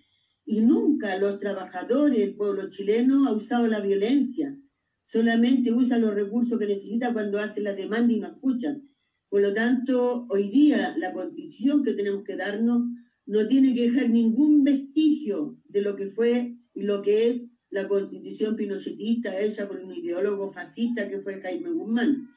y 0.45 0.61
nunca 0.61 1.17
los 1.19 1.39
trabajadores, 1.39 2.19
el 2.19 2.35
pueblo 2.35 2.69
chileno 2.69 3.27
ha 3.27 3.33
usado 3.33 3.67
la 3.69 3.81
violencia, 3.81 4.59
solamente 5.03 5.73
usa 5.73 5.99
los 5.99 6.15
recursos 6.15 6.59
que 6.59 6.67
necesita 6.67 7.13
cuando 7.13 7.39
hace 7.39 7.61
la 7.61 7.75
demanda 7.75 8.13
y 8.13 8.21
no 8.21 8.27
escuchan. 8.27 8.89
Por 9.29 9.41
lo 9.41 9.55
tanto, 9.55 10.27
hoy 10.29 10.49
día 10.49 10.97
la 10.99 11.13
constitución 11.13 11.83
que 11.83 11.95
tenemos 11.95 12.25
que 12.25 12.37
darnos 12.37 12.83
no 13.25 13.47
tiene 13.47 13.75
que 13.75 13.91
dejar 13.91 14.11
ningún 14.11 14.65
vestigio 14.65 15.59
de 15.69 15.81
lo 15.81 15.95
que 15.95 16.09
fue 16.09 16.57
y 16.75 16.83
lo 16.83 17.03
que 17.03 17.29
es 17.29 17.47
la 17.71 17.89
constitución 17.89 18.57
pinochetista 18.57 19.41
hecha 19.41 19.69
por 19.69 19.79
un 19.79 19.95
ideólogo 19.95 20.49
fascista 20.49 21.09
que 21.09 21.21
fue 21.21 21.41
Jaime 21.41 21.71
Guzmán. 21.71 22.29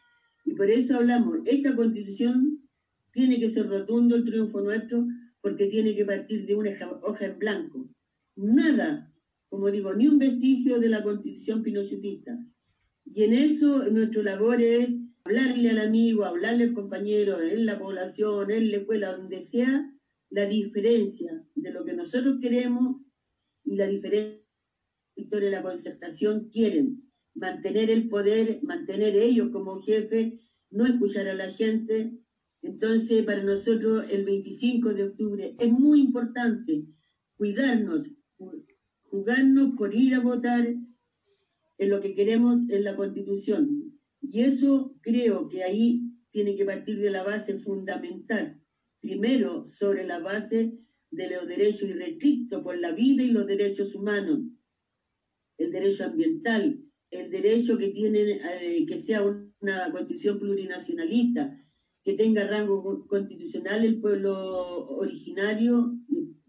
Y 0.45 0.53
por 0.53 0.69
eso 0.69 0.95
hablamos, 0.95 1.39
esta 1.45 1.75
constitución 1.75 2.69
tiene 3.11 3.39
que 3.39 3.49
ser 3.49 3.67
rotundo 3.67 4.15
el 4.15 4.25
triunfo 4.25 4.61
nuestro 4.61 5.05
porque 5.41 5.65
tiene 5.65 5.95
que 5.95 6.05
partir 6.05 6.45
de 6.45 6.55
una 6.55 6.71
hoja 7.01 7.25
en 7.25 7.39
blanco 7.39 7.89
nada, 8.35 9.13
como 9.49 9.71
digo, 9.71 9.93
ni 9.93 10.07
un 10.07 10.19
vestigio 10.19 10.79
de 10.79 10.89
la 10.89 11.03
constitución 11.03 11.63
pinochetista. 11.63 12.37
Y 13.05 13.23
en 13.23 13.33
eso 13.33 13.89
nuestra 13.89 14.23
labor 14.23 14.61
es 14.61 14.99
hablarle 15.23 15.69
al 15.71 15.79
amigo, 15.79 16.25
hablarle 16.25 16.65
al 16.65 16.73
compañero, 16.73 17.41
en 17.41 17.65
la 17.65 17.79
población, 17.79 18.51
en 18.51 18.71
la 18.71 18.77
escuela, 18.77 19.15
donde 19.15 19.41
sea, 19.41 19.91
la 20.29 20.45
diferencia 20.45 21.45
de 21.55 21.71
lo 21.71 21.85
que 21.85 21.93
nosotros 21.93 22.37
queremos 22.41 23.01
y 23.63 23.75
la 23.75 23.87
diferencia 23.87 24.43
de 25.15 25.49
la 25.49 25.61
concertación 25.61 26.49
quieren. 26.49 27.01
Mantener 27.33 27.89
el 27.89 28.07
poder, 28.09 28.59
mantener 28.63 29.15
ellos 29.15 29.49
como 29.51 29.79
jefe, 29.79 30.39
no 30.69 30.85
escuchar 30.85 31.27
a 31.27 31.35
la 31.35 31.49
gente. 31.49 32.19
Entonces, 32.61 33.23
para 33.23 33.43
nosotros 33.43 34.11
el 34.11 34.23
25 34.25 34.93
de 34.93 35.03
octubre 35.05 35.55
es 35.59 35.71
muy 35.71 36.01
importante 36.01 36.85
cuidarnos, 37.37 38.11
jugarnos 39.03 39.75
por 39.77 39.93
ir 39.93 40.15
a 40.15 40.19
votar 40.19 40.65
en 41.77 41.89
lo 41.89 41.99
que 41.99 42.13
queremos 42.13 42.69
en 42.69 42.83
la 42.83 42.95
Constitución. 42.95 43.99
Y 44.21 44.41
eso 44.41 44.95
creo 45.01 45.47
que 45.47 45.63
ahí 45.63 46.03
tiene 46.31 46.55
que 46.55 46.65
partir 46.65 46.99
de 46.99 47.11
la 47.11 47.23
base 47.23 47.57
fundamental. 47.57 48.61
Primero, 49.01 49.65
sobre 49.65 50.05
la 50.05 50.19
base 50.19 50.77
de 51.11 51.29
los 51.29 51.47
derechos 51.47 51.83
irrestrictos 51.89 52.63
por 52.63 52.77
la 52.77 52.91
vida 52.91 53.23
y 53.23 53.31
los 53.31 53.45
derechos 53.45 53.95
humanos, 53.95 54.41
el 55.57 55.71
derecho 55.71 56.05
ambiental, 56.05 56.81
el 57.11 57.29
derecho 57.29 57.77
que 57.77 57.89
tiene 57.89 58.19
eh, 58.31 58.85
que 58.87 58.97
sea 58.97 59.23
una 59.61 59.91
constitución 59.91 60.39
plurinacionalista, 60.39 61.55
que 62.03 62.13
tenga 62.13 62.47
rango 62.47 63.07
constitucional 63.07 63.85
el 63.85 63.99
pueblo 63.99 64.85
originario, 64.87 65.97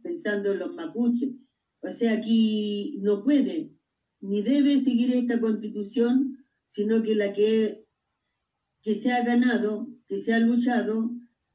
pensando 0.03 0.53
en 0.53 0.59
los 0.59 0.75
mapuches, 0.75 1.31
o 1.81 1.89
sea, 1.89 2.15
aquí 2.15 2.99
no 3.03 3.23
puede 3.23 3.77
ni 4.21 4.43
debe 4.43 4.81
seguir 4.81 5.15
esta 5.15 5.41
constitución, 5.41 6.45
sino 6.67 7.03
que 7.03 7.15
la 7.15 7.33
que, 7.33 7.87
que 8.83 8.95
se 8.95 9.13
ha 9.13 9.25
ganado, 9.25 9.89
que 10.07 10.19
se 10.19 10.35
ha 10.35 10.41
luchado, 10.41 11.11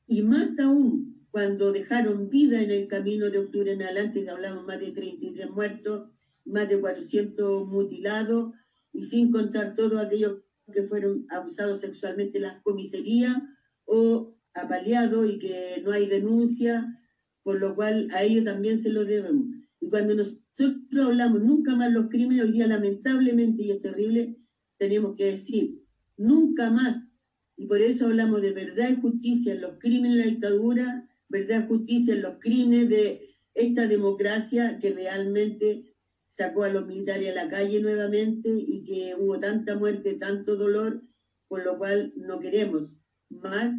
y 0.07 0.21
más 0.21 0.57
aún 0.59 1.27
cuando 1.31 1.71
dejaron 1.71 2.29
vida 2.29 2.61
en 2.61 2.71
el 2.71 2.87
camino 2.87 3.29
de 3.29 3.39
octubre 3.39 3.71
en 3.71 3.81
adelante, 3.81 4.29
hablamos 4.29 4.65
más 4.65 4.79
de 4.79 4.91
33 4.91 5.49
muertos, 5.49 6.09
más 6.45 6.67
de 6.69 6.79
400 6.79 7.67
mutilados, 7.67 8.53
y 8.93 9.03
sin 9.03 9.31
contar 9.31 9.75
todos 9.75 9.99
aquellos 9.99 10.41
que 10.71 10.83
fueron 10.83 11.25
abusados 11.29 11.79
sexualmente 11.79 12.37
en 12.37 12.43
las 12.43 12.61
comisarías 12.61 13.37
o 13.85 14.37
apaleados 14.53 15.29
y 15.29 15.39
que 15.39 15.81
no 15.83 15.91
hay 15.91 16.07
denuncia, 16.07 16.99
por 17.43 17.59
lo 17.59 17.75
cual 17.75 18.07
a 18.13 18.23
ellos 18.23 18.45
también 18.45 18.77
se 18.77 18.89
lo 18.89 19.05
debemos. 19.05 19.60
Y 19.81 19.89
cuando 19.89 20.13
nosotros 20.13 21.05
hablamos 21.05 21.41
nunca 21.41 21.75
más 21.75 21.91
los 21.91 22.07
crímenes, 22.07 22.45
hoy 22.45 22.51
día 22.51 22.67
lamentablemente, 22.67 23.63
y 23.63 23.71
es 23.71 23.81
terrible, 23.81 24.37
tenemos 24.77 25.15
que 25.15 25.25
decir 25.25 25.83
nunca 26.17 26.69
más. 26.69 27.09
Y 27.57 27.65
por 27.65 27.81
eso 27.81 28.05
hablamos 28.05 28.41
de 28.41 28.51
verdad 28.51 28.91
y 28.91 29.01
justicia 29.01 29.53
en 29.53 29.61
los 29.61 29.79
crímenes 29.79 30.17
de 30.17 30.23
la 30.23 30.29
dictadura, 30.29 31.09
verdad 31.29 31.65
y 31.65 31.67
justicia 31.67 32.13
en 32.13 32.21
los 32.21 32.35
crímenes 32.39 32.89
de 32.89 33.27
esta 33.55 33.87
democracia 33.87 34.77
que 34.79 34.91
realmente 34.91 35.95
sacó 36.27 36.63
a 36.63 36.69
los 36.69 36.85
militares 36.85 37.31
a 37.31 37.43
la 37.43 37.49
calle 37.49 37.81
nuevamente 37.81 38.49
y 38.49 38.83
que 38.83 39.15
hubo 39.15 39.39
tanta 39.39 39.75
muerte, 39.75 40.13
tanto 40.13 40.55
dolor, 40.55 41.03
por 41.47 41.65
lo 41.65 41.77
cual 41.77 42.13
no 42.15 42.39
queremos 42.39 42.97
más 43.29 43.73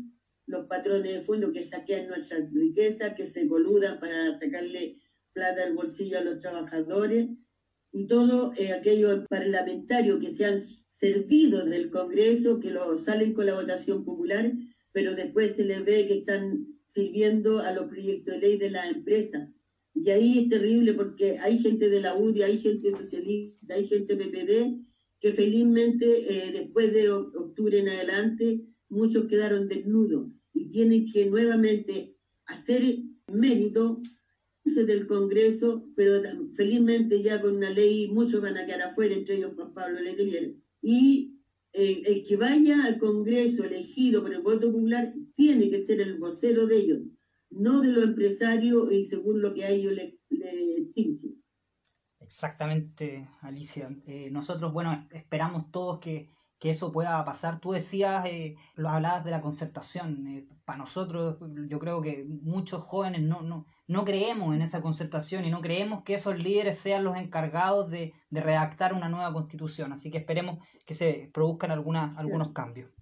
los 0.47 0.67
patrones 0.67 1.15
de 1.15 1.21
fondo 1.21 1.53
que 1.53 1.65
saquean 1.65 2.09
nuestra 2.09 2.39
riqueza, 2.51 3.15
que 3.15 3.25
se 3.25 3.47
coludan 3.47 4.01
para 4.01 4.37
sacarle 4.37 4.97
plata 5.33 5.65
del 5.65 5.75
bolsillo 5.75 6.19
a 6.19 6.23
los 6.23 6.39
trabajadores 6.39 7.29
y 7.93 8.07
todo 8.07 8.53
eh, 8.57 8.73
aquellos 8.73 9.27
parlamentarios 9.29 10.19
que 10.19 10.31
se 10.31 10.47
han 10.47 10.59
servido 10.89 11.65
del 11.65 11.91
Congreso, 11.91 12.61
que 12.61 12.71
lo 12.71 12.97
salen 12.97 13.35
con 13.35 13.47
la 13.47 13.55
votación 13.55 14.05
popular, 14.05 14.53
pero 14.93 15.15
después 15.15 15.57
se 15.57 15.65
les 15.65 15.85
ve 15.85 16.07
que 16.07 16.19
están 16.19 16.67
sirviendo 16.85 17.61
a 17.61 17.73
los 17.73 17.89
proyectos 17.89 18.35
de 18.35 18.41
ley 18.41 18.59
de 18.59 18.71
la 18.71 18.89
empresa. 18.89 19.53
Y 19.95 20.11
ahí 20.11 20.39
es 20.39 20.49
terrible 20.49 20.95
porque 20.95 21.39
hay 21.39 21.59
gente 21.59 21.89
de 21.89 22.01
la 22.01 22.17
UDI, 22.17 22.43
hay 22.43 22.59
gente 22.59 22.91
socialista, 22.93 23.75
hay 23.75 23.87
gente 23.87 24.17
PPD, 24.17 24.81
que 25.21 25.33
felizmente 25.33 26.07
eh, 26.07 26.53
después 26.53 26.93
de 26.93 27.11
octubre 27.11 27.79
en 27.79 27.89
adelante 27.89 28.67
muchos 28.89 29.27
quedaron 29.27 29.69
desnudos 29.69 30.29
y 30.53 30.69
tienen 30.71 31.11
que 31.11 31.27
nuevamente 31.27 32.17
hacer 32.47 32.83
mérito 33.29 34.03
del 34.65 35.07
Congreso, 35.07 35.89
pero 35.97 36.23
felizmente 36.55 37.23
ya 37.23 37.41
con 37.41 37.57
una 37.57 37.71
ley 37.71 38.09
muchos 38.09 38.41
van 38.41 38.57
a 38.57 38.65
quedar 38.65 38.83
afuera, 38.83 39.15
entre 39.15 39.37
ellos 39.37 39.53
Juan 39.55 39.75
Pablo 39.75 40.01
Letelier. 40.01 40.55
Y 40.81 41.41
eh, 41.73 42.03
el 42.07 42.23
que 42.25 42.37
vaya 42.37 42.85
al 42.85 42.99
Congreso 42.99 43.65
elegido 43.65 44.23
por 44.23 44.33
el 44.33 44.43
voto 44.43 44.73
popular 44.73 45.13
tiene 45.35 45.69
que 45.69 45.81
ser 45.81 46.01
el 46.01 46.19
vocero 46.19 46.67
de 46.67 46.77
ellos, 46.77 47.01
no 47.51 47.81
de 47.81 47.93
los 47.93 48.05
empresarios 48.05 48.93
y 48.93 49.05
según 49.05 49.41
lo 49.41 49.53
que 49.55 49.65
a 49.65 49.71
ellos 49.71 49.93
les 49.93 50.15
le 50.29 50.93
Exactamente, 52.21 53.29
Alicia. 53.43 53.95
Eh, 54.07 54.31
nosotros, 54.31 54.73
bueno, 54.73 55.07
esperamos 55.11 55.71
todos 55.71 55.99
que 55.99 56.31
que 56.63 56.71
eso 56.71 56.93
pueda 56.93 57.25
pasar. 57.25 57.59
Tú 57.59 57.73
decías, 57.73 58.25
eh, 58.27 58.55
lo 58.77 58.89
hablabas 58.89 59.25
de 59.25 59.33
la 59.33 59.41
concertación. 59.41 60.29
Eh, 60.29 60.47
para 60.65 60.79
nosotros, 60.79 61.39
yo 61.67 61.81
creo 61.81 62.01
que 62.01 62.25
muchos 62.25 62.85
jóvenes 62.85 63.23
no, 63.23 63.43
no, 63.43 63.67
no 63.89 64.05
creemos 64.05 64.55
en 64.55 64.63
esa 64.63 64.81
concertación 64.81 65.45
y 65.45 65.51
no 65.51 65.61
creemos 65.61 66.05
que 66.05 66.15
esos 66.15 66.39
líderes 66.39 66.79
sean 66.79 67.03
los 67.03 67.17
encargados 67.17 67.91
de, 67.91 68.13
de 68.31 68.41
redactar 68.41 68.95
una 68.95 69.09
nueva 69.09 69.33
constitución. 69.33 69.93
Así 69.93 70.13
que 70.13 70.19
esperemos 70.19 70.61
que 70.87 70.95
se 70.95 71.33
produzcan 71.35 71.73
algunas, 71.73 72.17
algunos 72.17 72.51
cambios. 72.51 72.93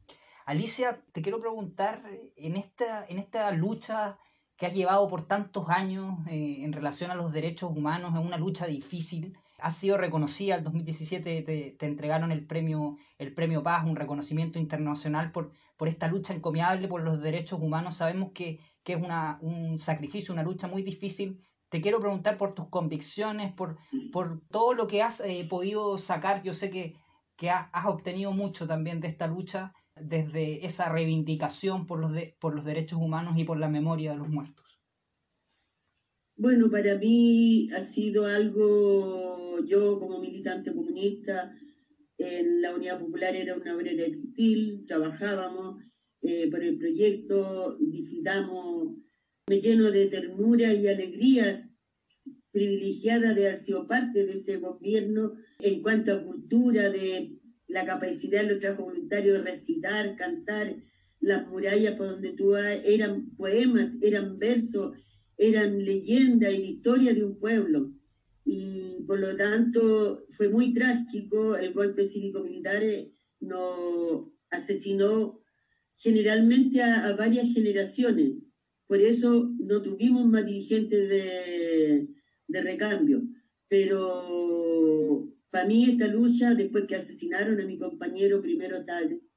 Alicia, 0.47 1.05
te 1.13 1.21
quiero 1.21 1.39
preguntar, 1.39 2.03
en 2.37 2.57
esta, 2.57 3.05
en 3.11 3.19
esta 3.19 3.51
lucha 3.51 4.17
que 4.57 4.65
has 4.65 4.73
llevado 4.73 5.07
por 5.07 5.27
tantos 5.27 5.69
años 5.69 6.27
eh, 6.29 6.65
en 6.65 6.73
relación 6.73 7.11
a 7.11 7.15
los 7.15 7.31
derechos 7.31 7.71
humanos, 7.77 8.15
es 8.15 8.25
una 8.25 8.39
lucha 8.39 8.65
difícil, 8.65 9.37
has 9.63 9.77
sido 9.77 9.97
reconocida, 9.97 10.57
el 10.57 10.65
2017 10.65 11.43
te, 11.43 11.71
te, 11.79 11.87
entregaron 11.87 12.33
el 12.33 12.47
premio, 12.47 12.97
el 13.19 13.35
premio 13.35 13.63
Paz, 13.63 13.85
un 13.87 13.97
reconocimiento 13.97 14.59
internacional 14.59 15.33
por, 15.33 15.53
por 15.77 15.89
esta 15.89 16.09
lucha 16.09 16.35
encomiable 16.35 16.89
por 16.89 17.03
los 17.03 17.21
derechos 17.21 17.61
humanos. 17.61 17.97
Sabemos 17.97 18.33
que, 18.33 18.61
que 18.83 18.95
es 18.95 19.03
una, 19.03 19.39
un 19.43 19.79
sacrificio, 19.79 20.35
una 20.35 20.43
lucha 20.43 20.69
muy 20.69 20.83
difícil. 20.83 21.41
Te 21.69 21.81
quiero 21.81 22.01
preguntar 22.01 22.37
por 22.37 22.55
tus 22.55 22.69
convicciones, 22.69 23.53
por, 23.53 23.79
por 24.13 24.41
todo 24.49 24.75
lo 24.75 24.87
que 24.87 25.03
has 25.03 25.21
eh, 25.21 25.47
podido 25.49 25.97
sacar. 25.99 26.43
Yo 26.43 26.53
sé 26.53 26.71
que, 26.71 26.97
que 27.37 27.51
has, 27.51 27.69
has, 27.73 27.87
obtenido 27.87 28.33
mucho 28.33 28.67
también 28.67 29.01
de 29.01 29.09
esta 29.09 29.27
lucha, 29.27 29.73
desde 29.95 30.67
esa 30.67 30.89
reivindicación 30.89 31.87
por 31.87 32.01
los, 32.01 32.13
de, 32.13 32.37
por 32.41 32.55
los 32.55 32.65
derechos 32.65 32.99
humanos 32.99 33.39
y 33.39 33.45
por 33.45 33.59
la 33.59 33.69
memoria 33.69 34.13
de 34.13 34.19
los 34.19 34.29
muertos. 34.29 34.71
Bueno, 36.37 36.71
para 36.71 36.95
mí 36.97 37.69
ha 37.77 37.83
sido 37.83 38.25
algo 38.25 39.30
yo 39.65 39.99
como 39.99 40.21
militante 40.21 40.75
comunista 40.75 41.55
en 42.19 42.61
la 42.61 42.75
Unidad 42.75 43.01
Popular 43.01 43.35
era 43.35 43.57
una 43.57 43.75
obrera 43.75 44.05
textil, 44.05 44.85
trabajábamos 44.87 45.83
eh, 46.23 46.51
por 46.51 46.63
el 46.63 46.77
proyecto, 46.79 47.79
disfrutamos, 47.79 48.97
me 49.47 49.61
lleno 49.61 49.91
de 49.91 50.07
ternura 50.07 50.73
y 50.73 50.87
alegrías 50.87 51.75
privilegiada 52.53 53.33
de 53.33 53.47
haber 53.47 53.57
sido 53.57 53.87
parte 53.87 54.27
de 54.27 54.33
ese 54.33 54.59
gobierno. 54.59 55.33
En 55.61 55.83
cuanto 55.83 56.13
a 56.13 56.25
cultura, 56.25 56.91
de 56.91 57.39
la 57.69 57.87
capacidad 57.87 58.43
de 58.43 58.53
los 58.53 58.61
trabajos 58.61 58.87
voluntarios 58.87 59.39
de 59.39 59.51
recitar, 59.51 60.17
cantar, 60.17 60.77
las 61.21 61.49
murallas 61.49 61.95
por 61.95 62.09
donde 62.09 62.33
tú 62.33 62.51
vas, 62.51 62.85
eran 62.85 63.31
poemas, 63.37 63.99
eran 64.03 64.39
versos, 64.39 64.99
eran 65.37 65.85
leyendas 65.85 66.53
y 66.53 66.73
historia 66.73 67.15
de 67.15 67.25
un 67.25 67.39
pueblo 67.39 67.93
y 68.53 69.05
por 69.07 69.21
lo 69.21 69.37
tanto 69.37 70.19
fue 70.31 70.49
muy 70.49 70.73
trágico, 70.73 71.57
el 71.57 71.73
golpe 71.73 72.05
cívico-militar 72.05 72.83
eh, 72.83 73.13
nos 73.39 74.27
asesinó 74.51 75.41
generalmente 75.95 76.83
a, 76.83 77.15
varias 77.15 77.47
generaciones, 77.55 78.33
por 78.89 79.01
eso 79.01 79.55
no 79.61 79.81
tuvimos 79.83 80.27
más 80.27 80.45
dirigentes 80.45 81.09
de, 81.09 82.09
de 82.49 82.61
recambio, 82.61 83.23
pero 83.69 85.29
para 85.51 85.69
mí 85.69 85.85
esta 85.85 86.09
lucha, 86.09 86.55
después 86.55 86.87
que 86.89 86.97
asesinaron 86.97 87.61
a 87.61 87.65
mi 87.65 87.79
compañero, 87.79 88.43
primero 88.43 88.79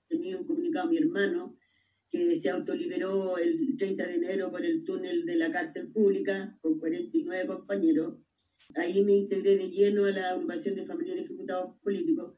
tenía 0.08 0.40
un 0.40 0.48
comunicado 0.48 0.88
a 0.88 0.90
mi 0.90 0.98
hermano, 0.98 1.56
que 2.10 2.36
se 2.36 2.50
autoliberó 2.50 3.38
el 3.38 3.78
30 3.78 4.08
de 4.08 4.16
enero 4.16 4.50
por 4.50 4.66
el 4.66 4.84
túnel 4.84 5.24
de 5.28 5.36
la 5.36 5.52
cárcel 5.52 5.92
pública 5.92 6.58
con 6.62 6.80
49 6.80 7.46
compañeros, 7.46 8.16
Ahí 8.76 9.02
me 9.04 9.14
integré 9.14 9.56
de 9.56 9.70
lleno 9.70 10.06
a 10.06 10.12
la 10.12 10.30
agrupación 10.30 10.76
de 10.76 10.84
familiares 10.84 11.26
ejecutados 11.26 11.76
políticos, 11.84 12.34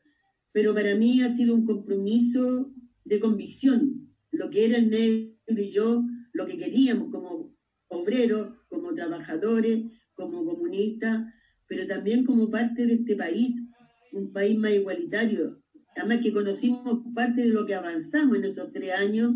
pero 0.51 0.73
para 0.73 0.95
mí 0.95 1.21
ha 1.21 1.29
sido 1.29 1.53
un 1.53 1.65
compromiso 1.65 2.73
de 3.03 3.19
convicción, 3.19 4.09
lo 4.31 4.49
que 4.49 4.65
era 4.65 4.77
el 4.77 4.89
negro 4.89 5.61
y 5.61 5.69
yo, 5.69 6.03
lo 6.33 6.45
que 6.45 6.57
queríamos 6.57 7.09
como 7.11 7.55
obreros, 7.87 8.53
como 8.69 8.93
trabajadores, 8.93 9.83
como 10.13 10.43
comunistas, 10.43 11.25
pero 11.67 11.85
también 11.87 12.25
como 12.25 12.49
parte 12.49 12.85
de 12.85 12.93
este 12.93 13.15
país, 13.15 13.67
un 14.11 14.31
país 14.31 14.57
más 14.57 14.71
igualitario. 14.71 15.61
Además 15.95 16.21
que 16.21 16.33
conocimos 16.33 17.01
parte 17.13 17.41
de 17.41 17.49
lo 17.49 17.65
que 17.65 17.75
avanzamos 17.75 18.37
en 18.37 18.45
esos 18.45 18.71
tres 18.71 18.93
años, 18.93 19.33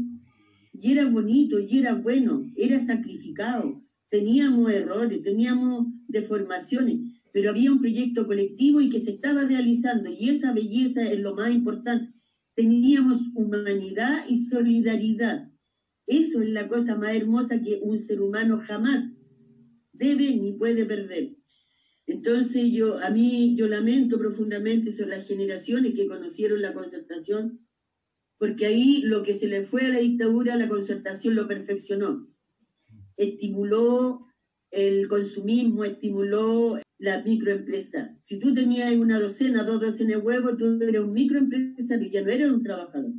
y 0.73 0.91
era 0.91 1.09
bonito, 1.09 1.59
y 1.59 1.79
era 1.79 1.93
bueno, 1.93 2.45
era 2.55 2.79
sacrificado, 2.79 3.81
teníamos 4.09 4.71
errores, 4.71 5.21
teníamos 5.21 5.87
deformaciones, 6.09 6.97
pero 7.31 7.49
había 7.49 7.71
un 7.71 7.79
proyecto 7.79 8.27
colectivo 8.27 8.81
y 8.81 8.89
que 8.89 8.99
se 8.99 9.11
estaba 9.11 9.45
realizando 9.45 10.09
y 10.09 10.29
esa 10.29 10.51
belleza 10.51 11.09
es 11.09 11.19
lo 11.19 11.33
más 11.33 11.51
importante. 11.53 12.11
Teníamos 12.53 13.29
humanidad 13.35 14.25
y 14.27 14.37
solidaridad. 14.37 15.47
Eso 16.07 16.41
es 16.41 16.49
la 16.49 16.67
cosa 16.67 16.95
más 16.95 17.15
hermosa 17.15 17.61
que 17.61 17.79
un 17.81 17.97
ser 17.97 18.19
humano 18.19 18.59
jamás 18.65 19.13
debe 19.93 20.35
ni 20.35 20.53
puede 20.53 20.85
perder. 20.85 21.31
Entonces 22.05 22.71
yo, 22.71 22.97
a 22.99 23.11
mí, 23.11 23.55
yo 23.55 23.67
lamento 23.67 24.17
profundamente 24.17 24.91
sobre 24.91 25.11
las 25.11 25.27
generaciones 25.27 25.93
que 25.93 26.07
conocieron 26.07 26.61
la 26.61 26.73
concertación, 26.73 27.59
porque 28.37 28.65
ahí 28.65 29.01
lo 29.03 29.21
que 29.21 29.33
se 29.33 29.47
le 29.47 29.61
fue 29.61 29.85
a 29.85 29.89
la 29.89 29.99
dictadura, 29.99 30.55
la 30.55 30.67
concertación 30.67 31.35
lo 31.35 31.47
perfeccionó 31.47 32.29
estimuló 33.19 34.25
el 34.71 35.07
consumismo, 35.07 35.83
estimuló 35.83 36.77
la 36.99 37.23
microempresa. 37.23 38.15
Si 38.19 38.39
tú 38.39 38.53
tenías 38.53 38.93
una 38.93 39.19
docena, 39.19 39.63
dos 39.63 39.81
docenas 39.81 40.17
de 40.17 40.21
huevos, 40.21 40.57
tú 40.57 40.79
eras 40.81 41.03
un 41.03 41.13
microempresario, 41.13 42.09
ya 42.09 42.21
no 42.21 42.29
eras 42.29 42.51
un 42.51 42.63
trabajador. 42.63 43.13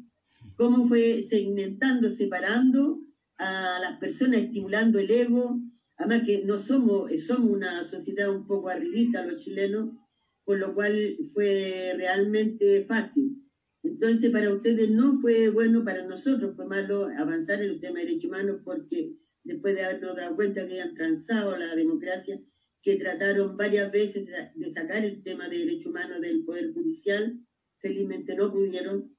¿Cómo 0.57 0.87
fue 0.87 1.23
segmentando, 1.23 2.11
separando 2.11 3.01
a 3.39 3.79
las 3.81 3.99
personas, 3.99 4.41
estimulando 4.41 4.99
el 4.99 5.11
ego? 5.11 5.59
Además 5.97 6.27
que 6.27 6.45
no 6.45 6.59
somos, 6.59 7.11
somos 7.23 7.51
una 7.51 7.83
sociedad 7.85 8.35
un 8.35 8.47
poco 8.47 8.69
arribista 8.69 9.27
los 9.27 9.43
chilenos, 9.43 9.91
por 10.45 10.59
lo 10.59 10.75
cual 10.75 11.17
fue 11.33 11.95
realmente 11.97 12.85
fácil. 12.85 13.37
Entonces, 13.83 14.31
para 14.31 14.53
ustedes 14.53 14.91
no 14.91 15.15
fue 15.15 15.49
bueno, 15.49 15.85
para 15.85 16.07
nosotros 16.07 16.55
fue 16.55 16.67
malo 16.67 17.07
avanzar 17.19 17.63
en 17.63 17.71
el 17.71 17.81
tema 17.81 17.99
de 17.99 18.07
derechos 18.07 18.27
humanos 18.27 18.61
porque 18.63 19.17
después 19.45 19.75
de 19.75 19.85
habernos 19.85 20.17
dado 20.17 20.37
cuenta 20.37 20.67
que 20.67 20.81
habían 20.81 20.95
transado 20.95 21.57
la 21.57 21.75
democracia, 21.75 22.41
que 22.83 22.97
trataron 22.97 23.57
varias 23.57 23.93
veces 23.93 24.31
de 24.55 24.71
sacar 24.71 25.05
el 25.05 25.23
tema 25.23 25.49
de 25.49 25.59
derechos 25.59 25.87
humanos 25.87 26.21
del 26.21 26.45
Poder 26.45 26.73
Judicial, 26.73 27.39
felizmente 27.77 28.35
no 28.35 28.53
pudieron, 28.53 29.15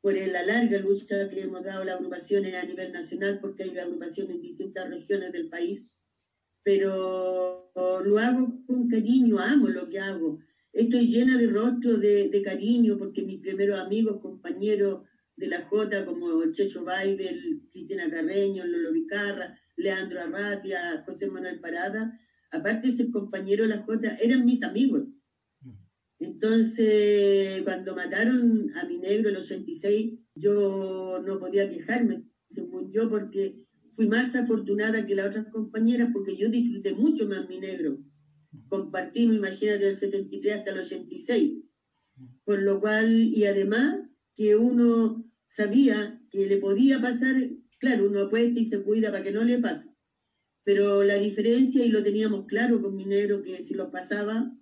por 0.00 0.14
la 0.14 0.42
larga 0.42 0.78
lucha 0.78 1.28
que 1.28 1.42
hemos 1.42 1.64
dado 1.64 1.84
las 1.84 1.96
agrupaciones 1.96 2.54
a 2.54 2.64
nivel 2.64 2.92
nacional, 2.92 3.38
porque 3.40 3.64
hay 3.64 3.78
agrupaciones 3.78 4.36
en 4.36 4.42
distintas 4.42 4.88
regiones 4.88 5.32
del 5.32 5.48
país, 5.48 5.90
pero 6.62 7.70
lo 7.74 8.18
hago 8.18 8.62
con 8.66 8.88
cariño, 8.88 9.38
amo 9.38 9.68
lo 9.68 9.88
que 9.88 9.98
hago. 9.98 10.38
Estoy 10.72 11.06
llena 11.08 11.36
de 11.36 11.48
rostros 11.48 12.00
de, 12.00 12.28
de 12.28 12.42
cariño, 12.42 12.96
porque 12.98 13.22
mis 13.22 13.40
primeros 13.40 13.78
amigos, 13.78 14.20
compañeros, 14.20 15.02
de 15.38 15.46
la 15.46 15.64
Jota 15.66 16.04
como 16.04 16.50
Checho 16.50 16.84
Baibel, 16.84 17.62
Cristina 17.70 18.10
Carreño, 18.10 18.66
Lolo 18.66 18.92
Vicarra, 18.92 19.56
Leandro 19.76 20.20
Arratia, 20.20 21.02
José 21.06 21.28
Manuel 21.28 21.60
Parada, 21.60 22.18
aparte 22.50 22.88
de 22.88 22.92
ser 22.92 23.10
compañero 23.10 23.62
de 23.62 23.70
la 23.70 23.82
Jota, 23.82 24.16
eran 24.20 24.44
mis 24.44 24.62
amigos. 24.62 25.14
Entonces, 26.18 27.62
cuando 27.62 27.94
mataron 27.94 28.68
a 28.74 28.86
mi 28.86 28.98
negro 28.98 29.28
el 29.28 29.36
86, 29.36 30.18
yo 30.34 31.22
no 31.24 31.38
podía 31.38 31.70
quejarme, 31.70 32.24
yo, 32.90 33.08
porque 33.08 33.68
fui 33.92 34.08
más 34.08 34.34
afortunada 34.34 35.06
que 35.06 35.14
las 35.14 35.28
otras 35.28 35.46
compañeras, 35.52 36.10
porque 36.12 36.36
yo 36.36 36.48
disfruté 36.48 36.92
mucho 36.92 37.28
más 37.28 37.48
mi 37.48 37.60
negro. 37.60 37.98
Compartimos, 38.68 39.36
imagínate, 39.36 39.84
del 39.84 39.94
73 39.94 40.54
hasta 40.54 40.72
el 40.72 40.78
86. 40.78 41.58
Por 42.44 42.62
lo 42.62 42.80
cual, 42.80 43.22
y 43.22 43.44
además, 43.44 43.98
que 44.34 44.56
uno 44.56 45.27
sabía 45.48 46.20
que 46.28 46.46
le 46.46 46.58
podía 46.58 47.00
pasar, 47.00 47.34
claro, 47.78 48.06
uno 48.06 48.20
apuesta 48.20 48.60
y 48.60 48.66
se 48.66 48.82
cuida 48.82 49.10
para 49.10 49.24
que 49.24 49.32
no 49.32 49.42
le 49.42 49.58
pase. 49.58 49.88
Pero 50.62 51.02
la 51.02 51.16
diferencia, 51.16 51.82
y 51.82 51.88
lo 51.88 52.02
teníamos 52.02 52.44
claro 52.46 52.82
con 52.82 52.94
mi 52.94 53.06
negro, 53.06 53.42
que 53.42 53.62
si 53.62 53.72
lo 53.72 53.90
pasaba, 53.90 54.54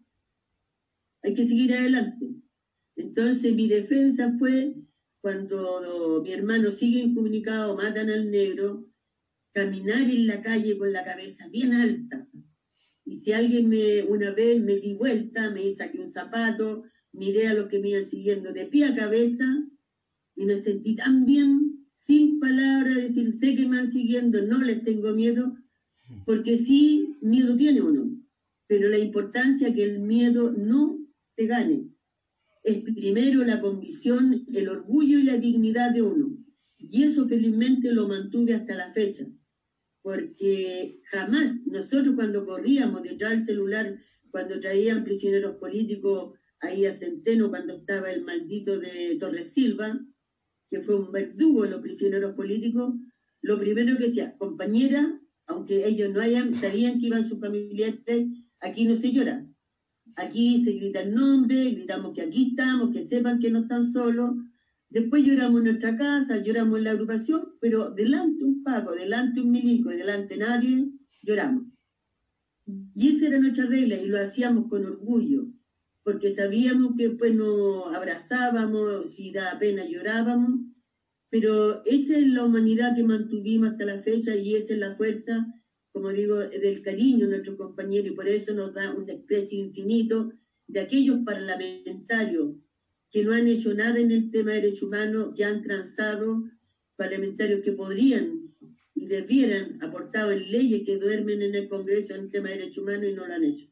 hay 1.22 1.34
que 1.34 1.44
seguir 1.44 1.74
adelante. 1.74 2.26
Entonces 2.94 3.52
mi 3.54 3.66
defensa 3.66 4.36
fue 4.38 4.74
cuando 5.20 6.22
mi 6.22 6.32
hermano 6.32 6.70
sigue 6.70 7.00
incomunicado, 7.00 7.74
matan 7.74 8.08
al 8.08 8.30
negro, 8.30 8.88
caminar 9.52 10.02
en 10.02 10.28
la 10.28 10.40
calle 10.40 10.78
con 10.78 10.92
la 10.92 11.02
cabeza 11.04 11.48
bien 11.48 11.74
alta. 11.74 12.28
Y 13.04 13.16
si 13.16 13.32
alguien 13.32 13.68
me, 13.68 14.04
una 14.04 14.30
vez 14.30 14.60
me 14.60 14.76
di 14.76 14.94
vuelta, 14.94 15.50
me 15.50 15.68
saqué 15.72 15.98
un 15.98 16.06
zapato, 16.06 16.84
miré 17.10 17.48
a 17.48 17.54
los 17.54 17.66
que 17.66 17.80
me 17.80 17.88
iban 17.88 18.04
siguiendo 18.04 18.52
de 18.52 18.66
pie 18.66 18.84
a 18.84 18.94
cabeza 18.94 19.44
y 20.36 20.44
me 20.44 20.56
sentí 20.56 20.94
tan 20.94 21.24
bien, 21.24 21.86
sin 21.94 22.38
palabras, 22.38 22.94
decir, 22.94 23.32
sé 23.32 23.56
que 23.56 23.66
me 23.66 23.78
van 23.78 23.90
siguiendo, 23.90 24.42
no 24.42 24.60
les 24.60 24.84
tengo 24.84 25.12
miedo, 25.14 25.56
porque 26.24 26.58
sí, 26.58 27.16
miedo 27.20 27.56
tiene 27.56 27.80
uno, 27.80 28.16
pero 28.68 28.88
la 28.88 28.98
importancia 28.98 29.74
que 29.74 29.82
el 29.82 30.00
miedo 30.00 30.52
no 30.52 30.98
te 31.34 31.46
gane. 31.46 31.90
Es 32.62 32.80
primero 32.82 33.44
la 33.44 33.60
convicción, 33.60 34.44
el 34.54 34.68
orgullo 34.68 35.18
y 35.18 35.22
la 35.22 35.36
dignidad 35.38 35.92
de 35.92 36.02
uno. 36.02 36.36
Y 36.78 37.04
eso 37.04 37.26
felizmente 37.26 37.90
lo 37.92 38.06
mantuve 38.06 38.54
hasta 38.54 38.74
la 38.74 38.90
fecha, 38.90 39.26
porque 40.02 41.00
jamás 41.10 41.64
nosotros 41.64 42.14
cuando 42.14 42.44
corríamos 42.44 43.02
detrás 43.02 43.30
del 43.30 43.40
celular, 43.40 43.98
cuando 44.30 44.60
traían 44.60 45.02
prisioneros 45.02 45.56
políticos 45.56 46.34
ahí 46.60 46.84
a 46.84 46.92
Centeno, 46.92 47.48
cuando 47.48 47.72
estaba 47.72 48.10
el 48.10 48.22
maldito 48.22 48.78
de 48.78 49.16
Torres 49.18 49.52
Silva, 49.52 49.98
que 50.70 50.80
fue 50.80 50.96
un 50.96 51.12
verdugo 51.12 51.62
de 51.64 51.70
los 51.70 51.80
prisioneros 51.80 52.34
políticos, 52.34 52.94
lo 53.42 53.58
primero 53.58 53.96
que 53.96 54.04
decía, 54.04 54.36
compañera, 54.38 55.20
aunque 55.46 55.86
ellos 55.86 56.12
no 56.12 56.20
hayan, 56.20 56.52
sabían 56.52 56.98
que 56.98 57.06
iban 57.06 57.24
sus 57.24 57.40
familiares, 57.40 58.26
aquí 58.60 58.84
no 58.84 58.94
se 58.94 59.12
llora. 59.12 59.46
Aquí 60.16 60.60
se 60.64 60.72
grita 60.72 61.00
el 61.00 61.14
nombre, 61.14 61.70
gritamos 61.70 62.14
que 62.14 62.22
aquí 62.22 62.48
estamos, 62.50 62.92
que 62.92 63.02
sepan 63.02 63.38
que 63.38 63.50
no 63.50 63.60
están 63.60 63.84
solos. 63.84 64.34
Después 64.88 65.24
lloramos 65.24 65.60
en 65.60 65.70
nuestra 65.70 65.96
casa, 65.96 66.42
lloramos 66.42 66.78
en 66.78 66.84
la 66.84 66.92
agrupación, 66.92 67.54
pero 67.60 67.90
delante 67.90 68.44
un 68.44 68.62
Paco, 68.62 68.92
delante 68.92 69.40
un 69.40 69.50
milico 69.50 69.92
y 69.92 69.96
delante 69.96 70.38
nadie, 70.38 70.90
lloramos. 71.22 71.64
Y 72.66 73.08
esa 73.08 73.28
era 73.28 73.38
nuestra 73.38 73.66
regla 73.66 73.96
y 73.96 74.06
lo 74.06 74.18
hacíamos 74.18 74.68
con 74.68 74.84
orgullo, 74.84 75.52
porque 76.06 76.30
sabíamos 76.30 76.94
que 76.96 77.08
después 77.08 77.34
nos 77.34 77.94
abrazábamos, 77.94 79.12
si 79.12 79.32
daba 79.32 79.58
pena 79.58 79.84
llorábamos, 79.84 80.60
pero 81.28 81.84
esa 81.84 82.16
es 82.16 82.28
la 82.28 82.44
humanidad 82.44 82.96
que 82.96 83.02
mantuvimos 83.02 83.70
hasta 83.70 83.84
la 83.84 84.00
fecha 84.00 84.34
y 84.34 84.54
esa 84.54 84.72
es 84.72 84.78
la 84.78 84.96
fuerza 84.96 85.52
como 85.96 86.10
digo, 86.10 86.36
del 86.36 86.82
cariño 86.82 87.24
de 87.24 87.30
nuestros 87.30 87.56
compañeros 87.56 88.08
y 88.08 88.14
por 88.14 88.28
eso 88.28 88.52
nos 88.52 88.74
da 88.74 88.92
un 88.92 89.06
desprecio 89.06 89.58
infinito 89.58 90.30
de 90.66 90.80
aquellos 90.80 91.20
parlamentarios 91.24 92.56
que 93.10 93.24
no 93.24 93.32
han 93.32 93.48
hecho 93.48 93.72
nada 93.72 93.98
en 93.98 94.12
el 94.12 94.30
tema 94.30 94.50
de 94.50 94.60
derechos 94.60 94.82
humanos, 94.82 95.32
que 95.34 95.46
han 95.46 95.62
transado, 95.62 96.44
parlamentarios 96.96 97.62
que 97.62 97.72
podrían 97.72 98.54
y 98.94 99.06
debieran 99.06 99.82
aportar 99.82 100.30
en 100.30 100.52
leyes 100.52 100.82
que 100.84 100.98
duermen 100.98 101.40
en 101.40 101.54
el 101.54 101.66
Congreso 101.66 102.14
en 102.14 102.24
el 102.24 102.30
tema 102.30 102.50
de 102.50 102.58
derechos 102.58 102.84
humanos 102.84 103.06
y 103.06 103.14
no 103.14 103.26
lo 103.26 103.32
han 103.32 103.44
hecho. 103.44 103.66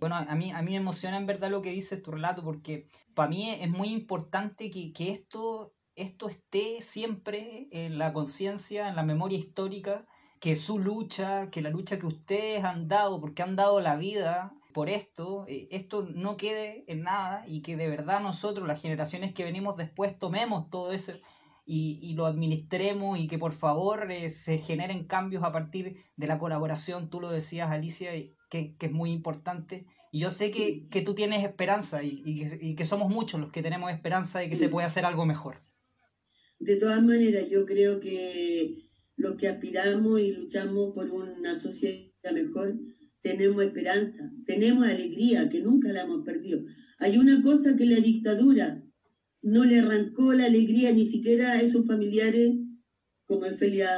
Bueno, 0.00 0.16
a 0.16 0.34
mí, 0.34 0.52
a 0.52 0.62
mí 0.62 0.70
me 0.72 0.76
emociona 0.76 1.16
en 1.16 1.26
verdad 1.26 1.50
lo 1.50 1.62
que 1.62 1.70
dice 1.70 1.96
tu 1.96 2.12
relato, 2.12 2.42
porque 2.42 2.86
para 3.14 3.28
mí 3.28 3.50
es 3.50 3.70
muy 3.70 3.88
importante 3.88 4.70
que, 4.70 4.92
que 4.92 5.10
esto, 5.10 5.74
esto 5.94 6.28
esté 6.28 6.80
siempre 6.82 7.68
en 7.72 7.98
la 7.98 8.12
conciencia, 8.12 8.88
en 8.88 8.96
la 8.96 9.02
memoria 9.02 9.38
histórica 9.38 10.06
que 10.40 10.56
su 10.56 10.78
lucha, 10.78 11.50
que 11.50 11.62
la 11.62 11.70
lucha 11.70 11.98
que 11.98 12.06
ustedes 12.06 12.64
han 12.64 12.88
dado, 12.88 13.20
porque 13.20 13.42
han 13.42 13.56
dado 13.56 13.80
la 13.80 13.96
vida 13.96 14.52
por 14.72 14.88
esto, 14.88 15.44
eh, 15.48 15.68
esto 15.70 16.02
no 16.02 16.36
quede 16.36 16.84
en 16.86 17.02
nada 17.02 17.44
y 17.46 17.62
que 17.62 17.76
de 17.76 17.88
verdad 17.88 18.20
nosotros, 18.20 18.68
las 18.68 18.80
generaciones 18.80 19.34
que 19.34 19.44
venimos 19.44 19.76
después, 19.76 20.18
tomemos 20.18 20.70
todo 20.70 20.92
eso 20.92 21.14
y, 21.66 22.14
lo 22.14 22.24
administremos 22.26 23.18
y 23.18 23.26
que 23.26 23.38
por 23.38 23.52
favor 23.52 24.10
eh, 24.10 24.30
se 24.30 24.58
generen 24.58 25.04
cambios 25.04 25.42
a 25.44 25.52
partir 25.52 26.04
de 26.16 26.26
la 26.26 26.38
colaboración, 26.38 27.10
tú 27.10 27.20
lo 27.20 27.30
decías 27.30 27.70
Alicia, 27.70 28.12
que, 28.48 28.76
que 28.76 28.86
es 28.86 28.92
muy 28.92 29.10
importante. 29.12 29.86
Y 30.10 30.20
yo 30.20 30.30
sé 30.30 30.50
que, 30.50 30.88
que 30.88 31.02
tú 31.02 31.14
tienes 31.14 31.44
esperanza 31.44 32.02
y, 32.02 32.22
y, 32.24 32.74
que, 32.74 32.84
somos 32.84 33.10
muchos 33.10 33.40
los 33.40 33.52
que 33.52 33.62
tenemos 33.62 33.90
esperanza 33.90 34.38
de 34.38 34.48
que 34.48 34.56
se 34.56 34.68
pueda 34.68 34.86
hacer 34.86 35.04
algo 35.04 35.26
mejor. 35.26 35.62
De 36.58 36.76
todas 36.76 37.02
maneras, 37.02 37.48
yo 37.50 37.66
creo 37.66 38.00
que 38.00 38.76
los 39.16 39.36
que 39.36 39.48
aspiramos 39.48 40.20
y 40.20 40.32
luchamos 40.32 40.94
por 40.94 41.10
una 41.10 41.54
sociedad 41.54 42.08
mejor, 42.32 42.74
tenemos 43.20 43.62
esperanza, 43.62 44.32
tenemos 44.46 44.86
alegría, 44.86 45.48
que 45.48 45.60
nunca 45.60 45.92
la 45.92 46.02
hemos 46.02 46.24
perdido. 46.24 46.60
Hay 46.98 47.18
una 47.18 47.42
cosa 47.42 47.76
que 47.76 47.84
la 47.84 47.96
dictadura 47.96 48.82
no 49.42 49.64
le 49.64 49.80
arrancó 49.80 50.32
la 50.32 50.46
alegría 50.46 50.92
ni 50.92 51.04
siquiera 51.04 51.52
a 51.52 51.60
esos 51.60 51.86
familiares 51.86 52.56
como 53.26 53.46
Ofelia 53.46 53.90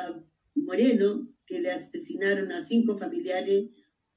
Moreno, 0.54 1.28
que 1.46 1.60
le 1.60 1.70
asesinaron 1.70 2.50
a 2.52 2.60
cinco 2.60 2.96
familiares, 2.96 3.70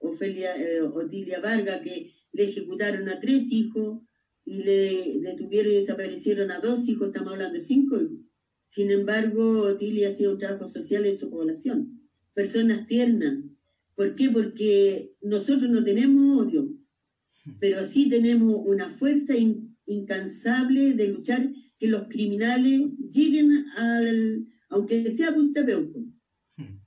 Ofelia, 0.04 0.56
eh, 0.56 0.82
Otilia 0.82 1.40
Vargas, 1.40 1.82
que 1.82 2.12
le 2.34 2.44
ejecutaron 2.44 3.08
a 3.10 3.20
tres 3.20 3.52
hijos 3.52 4.02
y 4.46 4.64
le 4.64 5.20
detuvieron 5.22 5.72
y 5.72 5.76
desaparecieron 5.76 6.52
a 6.52 6.60
dos 6.60 6.88
hijos, 6.90 7.08
estamos 7.08 7.34
hablando 7.34 7.54
de 7.54 7.62
cinco 7.62 7.98
hijos. 7.98 8.20
Sin 8.66 8.92
embargo, 8.92 9.62
Otilia 9.62 10.10
hacía 10.10 10.30
un 10.30 10.38
trabajo 10.38 10.68
social 10.68 11.06
en 11.06 11.16
su 11.16 11.30
población. 11.30 12.00
Personas 12.34 12.88
tiernas. 12.88 13.44
¿Por 13.96 14.16
qué? 14.16 14.30
Porque 14.30 15.14
nosotros 15.22 15.70
no 15.70 15.84
tenemos 15.84 16.48
odio, 16.48 16.74
pero 17.60 17.84
sí 17.84 18.10
tenemos 18.10 18.62
una 18.66 18.90
fuerza 18.90 19.34
incansable 19.86 20.94
de 20.94 21.10
luchar 21.10 21.50
que 21.78 21.88
los 21.88 22.08
criminales 22.08 22.82
lleguen 23.12 23.52
al, 23.78 24.48
aunque 24.70 25.10
sea 25.12 25.34
Punta 25.34 25.64
Peuco, 25.66 26.04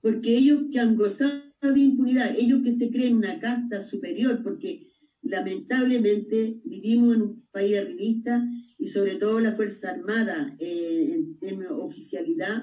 porque 0.00 0.36
ellos 0.36 0.64
que 0.72 0.80
han 0.80 0.96
gozado 0.96 1.45
de 1.60 1.80
impunidad, 1.80 2.34
ellos 2.36 2.62
que 2.62 2.72
se 2.72 2.90
creen 2.90 3.16
una 3.16 3.38
casta 3.40 3.80
superior, 3.80 4.42
porque 4.42 4.86
lamentablemente 5.22 6.60
vivimos 6.64 7.16
en 7.16 7.22
un 7.22 7.46
país 7.50 7.76
arribista 7.78 8.46
y 8.78 8.86
sobre 8.86 9.16
todo 9.16 9.40
la 9.40 9.52
Fuerza 9.52 9.90
Armada 9.90 10.54
eh, 10.60 11.24
en, 11.40 11.66
oficialidad, 11.66 12.62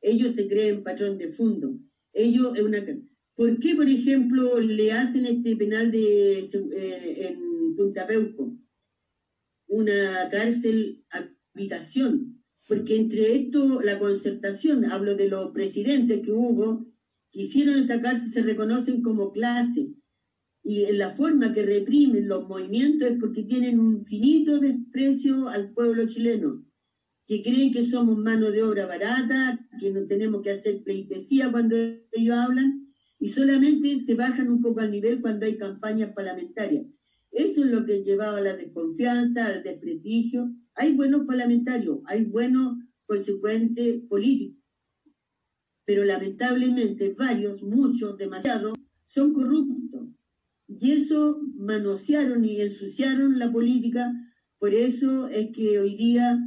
ellos 0.00 0.34
se 0.34 0.46
creen 0.46 0.82
patrón 0.82 1.18
de 1.18 1.28
fondo. 1.28 1.78
Ellos, 2.12 2.58
una, 2.60 2.84
¿Por 3.34 3.58
qué, 3.58 3.74
por 3.74 3.88
ejemplo, 3.88 4.60
le 4.60 4.92
hacen 4.92 5.26
este 5.26 5.56
penal 5.56 5.90
de, 5.90 6.38
eh, 6.40 7.26
en 7.28 7.74
Punta 7.74 8.06
Peuco 8.06 8.56
una 9.66 10.28
cárcel 10.30 11.02
habitación? 11.54 12.42
Porque 12.68 12.96
entre 12.96 13.34
esto, 13.34 13.82
la 13.82 13.98
concertación, 13.98 14.84
hablo 14.84 15.14
de 15.16 15.28
los 15.28 15.50
presidentes 15.52 16.20
que 16.20 16.32
hubo, 16.32 16.93
esta 17.34 18.00
cárcel, 18.00 18.30
se 18.30 18.42
reconocen 18.42 19.02
como 19.02 19.32
clase 19.32 19.94
y 20.62 20.84
en 20.84 20.98
la 20.98 21.10
forma 21.10 21.52
que 21.52 21.62
reprimen 21.62 22.26
los 22.26 22.48
movimientos 22.48 23.10
es 23.10 23.18
porque 23.18 23.42
tienen 23.42 23.78
un 23.78 24.02
finito 24.02 24.58
desprecio 24.58 25.48
al 25.48 25.74
pueblo 25.74 26.06
chileno, 26.06 26.64
que 27.26 27.42
creen 27.42 27.70
que 27.70 27.84
somos 27.84 28.16
mano 28.16 28.50
de 28.50 28.62
obra 28.62 28.86
barata, 28.86 29.60
que 29.78 29.90
no 29.90 30.06
tenemos 30.06 30.40
que 30.40 30.52
hacer 30.52 30.82
pleitesía 30.82 31.52
cuando 31.52 31.76
ellos 32.12 32.36
hablan, 32.36 32.88
y 33.18 33.28
solamente 33.28 33.96
se 33.96 34.14
bajan 34.14 34.48
un 34.48 34.62
poco 34.62 34.80
al 34.80 34.90
nivel 34.90 35.20
cuando 35.20 35.44
hay 35.44 35.58
campañas 35.58 36.12
parlamentarias. 36.12 36.86
Eso 37.30 37.64
es 37.64 37.70
lo 37.70 37.84
que 37.84 38.02
llevado 38.02 38.36
a 38.36 38.40
la 38.40 38.56
desconfianza, 38.56 39.46
al 39.46 39.62
desprestigio. 39.62 40.50
Hay 40.76 40.94
buenos 40.94 41.26
parlamentarios, 41.26 41.98
hay 42.06 42.24
buenos 42.24 42.78
consecuentes 43.06 44.02
políticos, 44.08 44.63
pero 45.84 46.04
lamentablemente 46.04 47.14
varios, 47.18 47.62
muchos, 47.62 48.16
demasiados, 48.16 48.74
son 49.06 49.32
corruptos 49.32 50.08
y 50.68 50.92
eso 50.92 51.40
manosearon 51.56 52.44
y 52.44 52.60
ensuciaron 52.60 53.38
la 53.38 53.52
política. 53.52 54.12
Por 54.58 54.74
eso 54.74 55.28
es 55.28 55.50
que 55.52 55.78
hoy 55.78 55.94
día, 55.94 56.38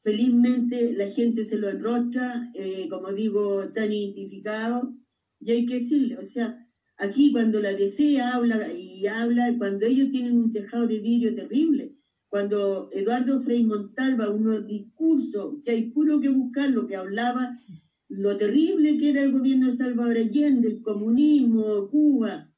felizmente, 0.00 0.92
la 0.92 1.08
gente 1.08 1.44
se 1.44 1.58
lo 1.58 1.68
enrostra, 1.68 2.50
eh, 2.54 2.86
como 2.90 3.12
digo, 3.12 3.68
tan 3.72 3.92
identificado. 3.92 4.94
Y 5.40 5.52
hay 5.52 5.66
que 5.66 5.74
decirle, 5.74 6.18
o 6.18 6.22
sea, 6.22 6.66
Aquí 6.98 7.30
cuando 7.30 7.60
la 7.60 7.74
DC 7.74 8.20
habla 8.22 8.72
y 8.72 9.06
habla, 9.06 9.54
cuando 9.58 9.84
ellos 9.84 10.10
tienen 10.10 10.38
un 10.38 10.50
tejado 10.50 10.86
de 10.86 10.98
vidrio 10.98 11.34
terrible, 11.34 11.94
cuando 12.28 12.88
Eduardo 12.90 13.38
Frei 13.40 13.64
Montalva, 13.64 14.30
unos 14.30 14.66
discursos 14.66 15.56
que 15.62 15.72
hay 15.72 15.90
puro 15.90 16.20
que 16.20 16.30
buscar, 16.30 16.70
lo 16.70 16.86
que 16.86 16.96
hablaba, 16.96 17.54
lo 18.08 18.36
terrible 18.36 18.96
que 18.98 19.10
era 19.10 19.22
el 19.22 19.32
gobierno 19.32 19.66
de 19.66 19.72
Salvador 19.72 20.16
Allende, 20.16 20.68
el 20.68 20.82
comunismo, 20.82 21.88
Cuba, 21.88 22.52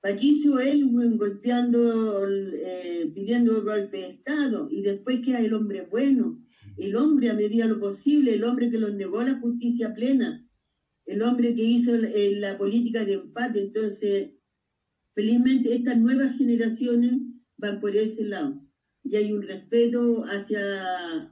Patricio 0.00 0.60
Elwin 0.60 1.18
golpeando, 1.18 2.26
eh, 2.28 3.10
pidiendo 3.14 3.64
golpe 3.64 3.98
de 3.98 4.08
Estado, 4.10 4.68
y 4.70 4.82
después 4.82 5.20
queda 5.20 5.40
el 5.40 5.52
hombre 5.54 5.86
bueno, 5.90 6.40
el 6.76 6.94
hombre 6.94 7.30
a 7.30 7.34
medida 7.34 7.66
lo 7.66 7.80
posible, 7.80 8.34
el 8.34 8.44
hombre 8.44 8.70
que 8.70 8.78
los 8.78 8.94
negó 8.94 9.22
la 9.22 9.40
justicia 9.40 9.94
plena, 9.94 10.48
el 11.06 11.22
hombre 11.22 11.54
que 11.54 11.64
hizo 11.64 11.92
la 11.96 12.56
política 12.56 13.04
de 13.04 13.14
empate. 13.14 13.60
Entonces, 13.60 14.30
felizmente 15.10 15.74
estas 15.74 15.96
nuevas 15.98 16.36
generaciones 16.36 17.12
van 17.56 17.80
por 17.80 17.96
ese 17.96 18.24
lado. 18.24 18.62
Y 19.02 19.16
hay 19.16 19.32
un 19.32 19.42
respeto 19.42 20.22
hacia 20.24 20.60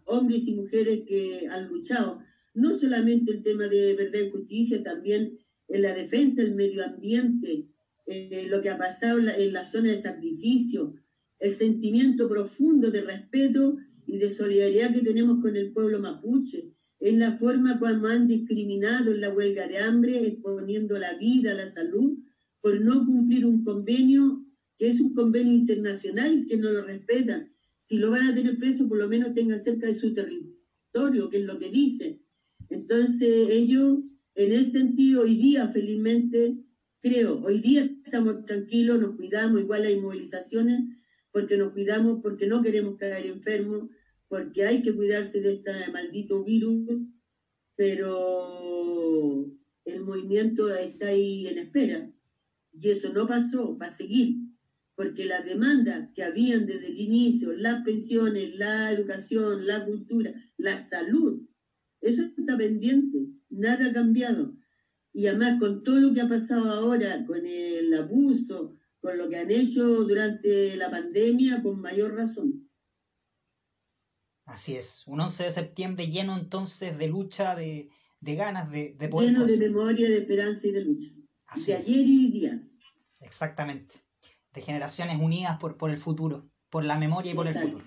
hombres 0.06 0.48
y 0.48 0.54
mujeres 0.54 1.02
que 1.06 1.46
han 1.50 1.68
luchado. 1.68 2.20
No 2.56 2.74
solamente 2.74 3.30
el 3.30 3.42
tema 3.42 3.68
de 3.68 3.94
verdad 3.94 4.20
y 4.26 4.30
justicia, 4.30 4.82
también 4.82 5.38
en 5.68 5.82
la 5.82 5.92
defensa 5.92 6.42
del 6.42 6.54
medio 6.54 6.82
ambiente, 6.84 7.68
eh, 8.06 8.46
lo 8.48 8.62
que 8.62 8.70
ha 8.70 8.78
pasado 8.78 9.18
en 9.18 9.52
la 9.52 9.62
zona 9.62 9.90
de 9.90 10.00
sacrificio, 10.00 10.94
el 11.38 11.50
sentimiento 11.50 12.28
profundo 12.28 12.90
de 12.90 13.02
respeto 13.02 13.76
y 14.06 14.16
de 14.16 14.30
solidaridad 14.30 14.94
que 14.94 15.02
tenemos 15.02 15.42
con 15.42 15.54
el 15.54 15.72
pueblo 15.72 15.98
mapuche. 15.98 16.72
Es 16.98 17.14
la 17.18 17.36
forma 17.36 17.78
como 17.78 18.06
han 18.06 18.26
discriminado 18.26 19.12
en 19.12 19.20
la 19.20 19.34
huelga 19.34 19.68
de 19.68 19.78
hambre, 19.78 20.26
exponiendo 20.26 20.98
la 20.98 21.12
vida, 21.14 21.52
la 21.52 21.66
salud, 21.66 22.16
por 22.62 22.80
no 22.80 23.04
cumplir 23.04 23.44
un 23.44 23.64
convenio 23.64 24.46
que 24.78 24.88
es 24.88 25.00
un 25.00 25.12
convenio 25.14 25.52
internacional 25.52 26.46
que 26.48 26.56
no 26.56 26.70
lo 26.70 26.84
respetan. 26.84 27.52
Si 27.78 27.98
lo 27.98 28.10
van 28.10 28.28
a 28.28 28.34
tener 28.34 28.58
preso, 28.58 28.88
por 28.88 28.98
lo 28.98 29.08
menos 29.08 29.34
tengan 29.34 29.58
cerca 29.58 29.86
de 29.86 29.94
su 29.94 30.14
territorio, 30.14 31.28
que 31.28 31.38
es 31.38 31.44
lo 31.44 31.58
que 31.58 31.68
dice. 31.68 32.20
Entonces, 32.68 33.50
ellos, 33.50 34.00
en 34.34 34.52
ese 34.52 34.78
sentido, 34.78 35.22
hoy 35.22 35.36
día, 35.36 35.68
felizmente, 35.68 36.58
creo, 37.00 37.40
hoy 37.42 37.60
día 37.60 37.82
estamos 38.04 38.44
tranquilos, 38.44 39.00
nos 39.00 39.16
cuidamos, 39.16 39.60
igual 39.60 39.84
hay 39.84 40.00
movilizaciones, 40.00 40.80
porque 41.30 41.56
nos 41.56 41.72
cuidamos, 41.72 42.20
porque 42.22 42.46
no 42.46 42.62
queremos 42.62 42.96
caer 42.96 43.26
enfermos, 43.26 43.90
porque 44.28 44.64
hay 44.64 44.82
que 44.82 44.94
cuidarse 44.94 45.40
de 45.40 45.54
este 45.54 45.72
maldito 45.92 46.42
virus, 46.42 47.06
pero 47.76 49.52
el 49.84 50.00
movimiento 50.00 50.68
está 50.74 51.08
ahí 51.08 51.46
en 51.46 51.58
espera. 51.58 52.10
Y 52.72 52.88
eso 52.88 53.12
no 53.12 53.26
pasó, 53.26 53.76
va 53.78 53.86
a 53.86 53.90
seguir, 53.90 54.36
porque 54.96 55.26
las 55.26 55.44
demandas 55.44 56.10
que 56.14 56.24
habían 56.24 56.66
desde 56.66 56.88
el 56.88 56.98
inicio, 56.98 57.52
las 57.52 57.84
pensiones, 57.84 58.56
la 58.56 58.90
educación, 58.90 59.66
la 59.66 59.84
cultura, 59.84 60.34
la 60.56 60.82
salud, 60.82 61.42
eso 62.00 62.22
está 62.22 62.56
pendiente, 62.56 63.28
nada 63.48 63.88
ha 63.88 63.92
cambiado. 63.92 64.56
Y 65.12 65.26
además 65.26 65.58
con 65.58 65.82
todo 65.82 65.96
lo 65.96 66.14
que 66.14 66.20
ha 66.20 66.28
pasado 66.28 66.70
ahora, 66.70 67.24
con 67.26 67.46
el 67.46 67.94
abuso, 67.94 68.76
con 68.98 69.16
lo 69.16 69.28
que 69.28 69.38
han 69.38 69.50
hecho 69.50 70.04
durante 70.04 70.76
la 70.76 70.90
pandemia, 70.90 71.62
con 71.62 71.80
mayor 71.80 72.14
razón. 72.14 72.68
Así 74.44 74.76
es, 74.76 75.02
un 75.06 75.20
11 75.20 75.44
de 75.44 75.50
septiembre 75.50 76.06
lleno 76.06 76.38
entonces 76.38 76.96
de 76.98 77.08
lucha, 77.08 77.56
de, 77.56 77.90
ganas 78.20 78.70
de, 78.70 78.94
de 78.98 79.08
poder. 79.08 79.32
Lleno 79.32 79.46
de 79.46 79.56
memoria, 79.56 80.08
de 80.08 80.18
esperanza 80.18 80.68
y 80.68 80.72
de 80.72 80.84
lucha. 80.84 81.08
Así 81.46 81.72
de 81.72 81.78
ayer 81.78 82.06
y 82.06 82.30
día. 82.30 82.68
Exactamente. 83.20 83.96
De 84.52 84.62
generaciones 84.62 85.20
unidas 85.20 85.58
por, 85.58 85.76
por 85.76 85.90
el 85.90 85.98
futuro, 85.98 86.48
por 86.70 86.84
la 86.84 86.98
memoria 86.98 87.32
y 87.32 87.34
por 87.34 87.48
el 87.48 87.54
futuro. 87.54 87.84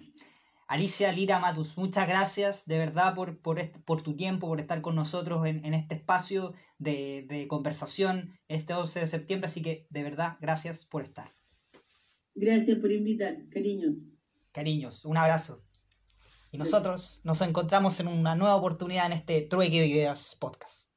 Alicia 0.70 1.12
Lira 1.12 1.40
Matus, 1.40 1.80
muchas 1.80 2.08
gracias 2.08 2.68
de 2.68 2.78
verdad 2.78 3.16
por, 3.16 3.40
por, 3.40 3.60
por 3.86 4.04
tu 4.04 4.16
tiempo, 4.16 4.48
por 4.48 4.60
estar 4.60 4.84
con 4.84 4.94
nosotros 4.94 5.48
en, 5.48 5.66
en 5.66 5.74
este 5.74 5.96
espacio 5.96 6.54
de, 6.78 7.26
de, 7.28 7.48
conversación 7.48 8.38
este 8.48 8.76
11 8.76 9.00
de 9.00 9.08
septiembre. 9.08 9.48
Así 9.48 9.64
que 9.64 9.88
de 9.90 10.04
verdad, 10.04 10.38
gracias 10.40 10.86
por 10.86 11.02
estar. 11.02 11.34
Gracias 12.36 12.78
por 12.78 12.92
invitar, 12.92 13.50
cariños. 13.50 13.96
Cariños, 14.52 15.06
un 15.06 15.18
abrazo. 15.18 15.66
Y 16.52 16.60
nosotros 16.60 17.22
nos 17.24 17.42
encontramos 17.42 18.00
en 18.00 18.08
una 18.08 18.36
nueva 18.36 18.56
oportunidad 18.56 19.08
en 19.08 19.14
este 19.14 19.42
Trueque 19.42 19.82
de 19.82 19.88
Ideas 19.88 20.38
podcast. 20.40 20.89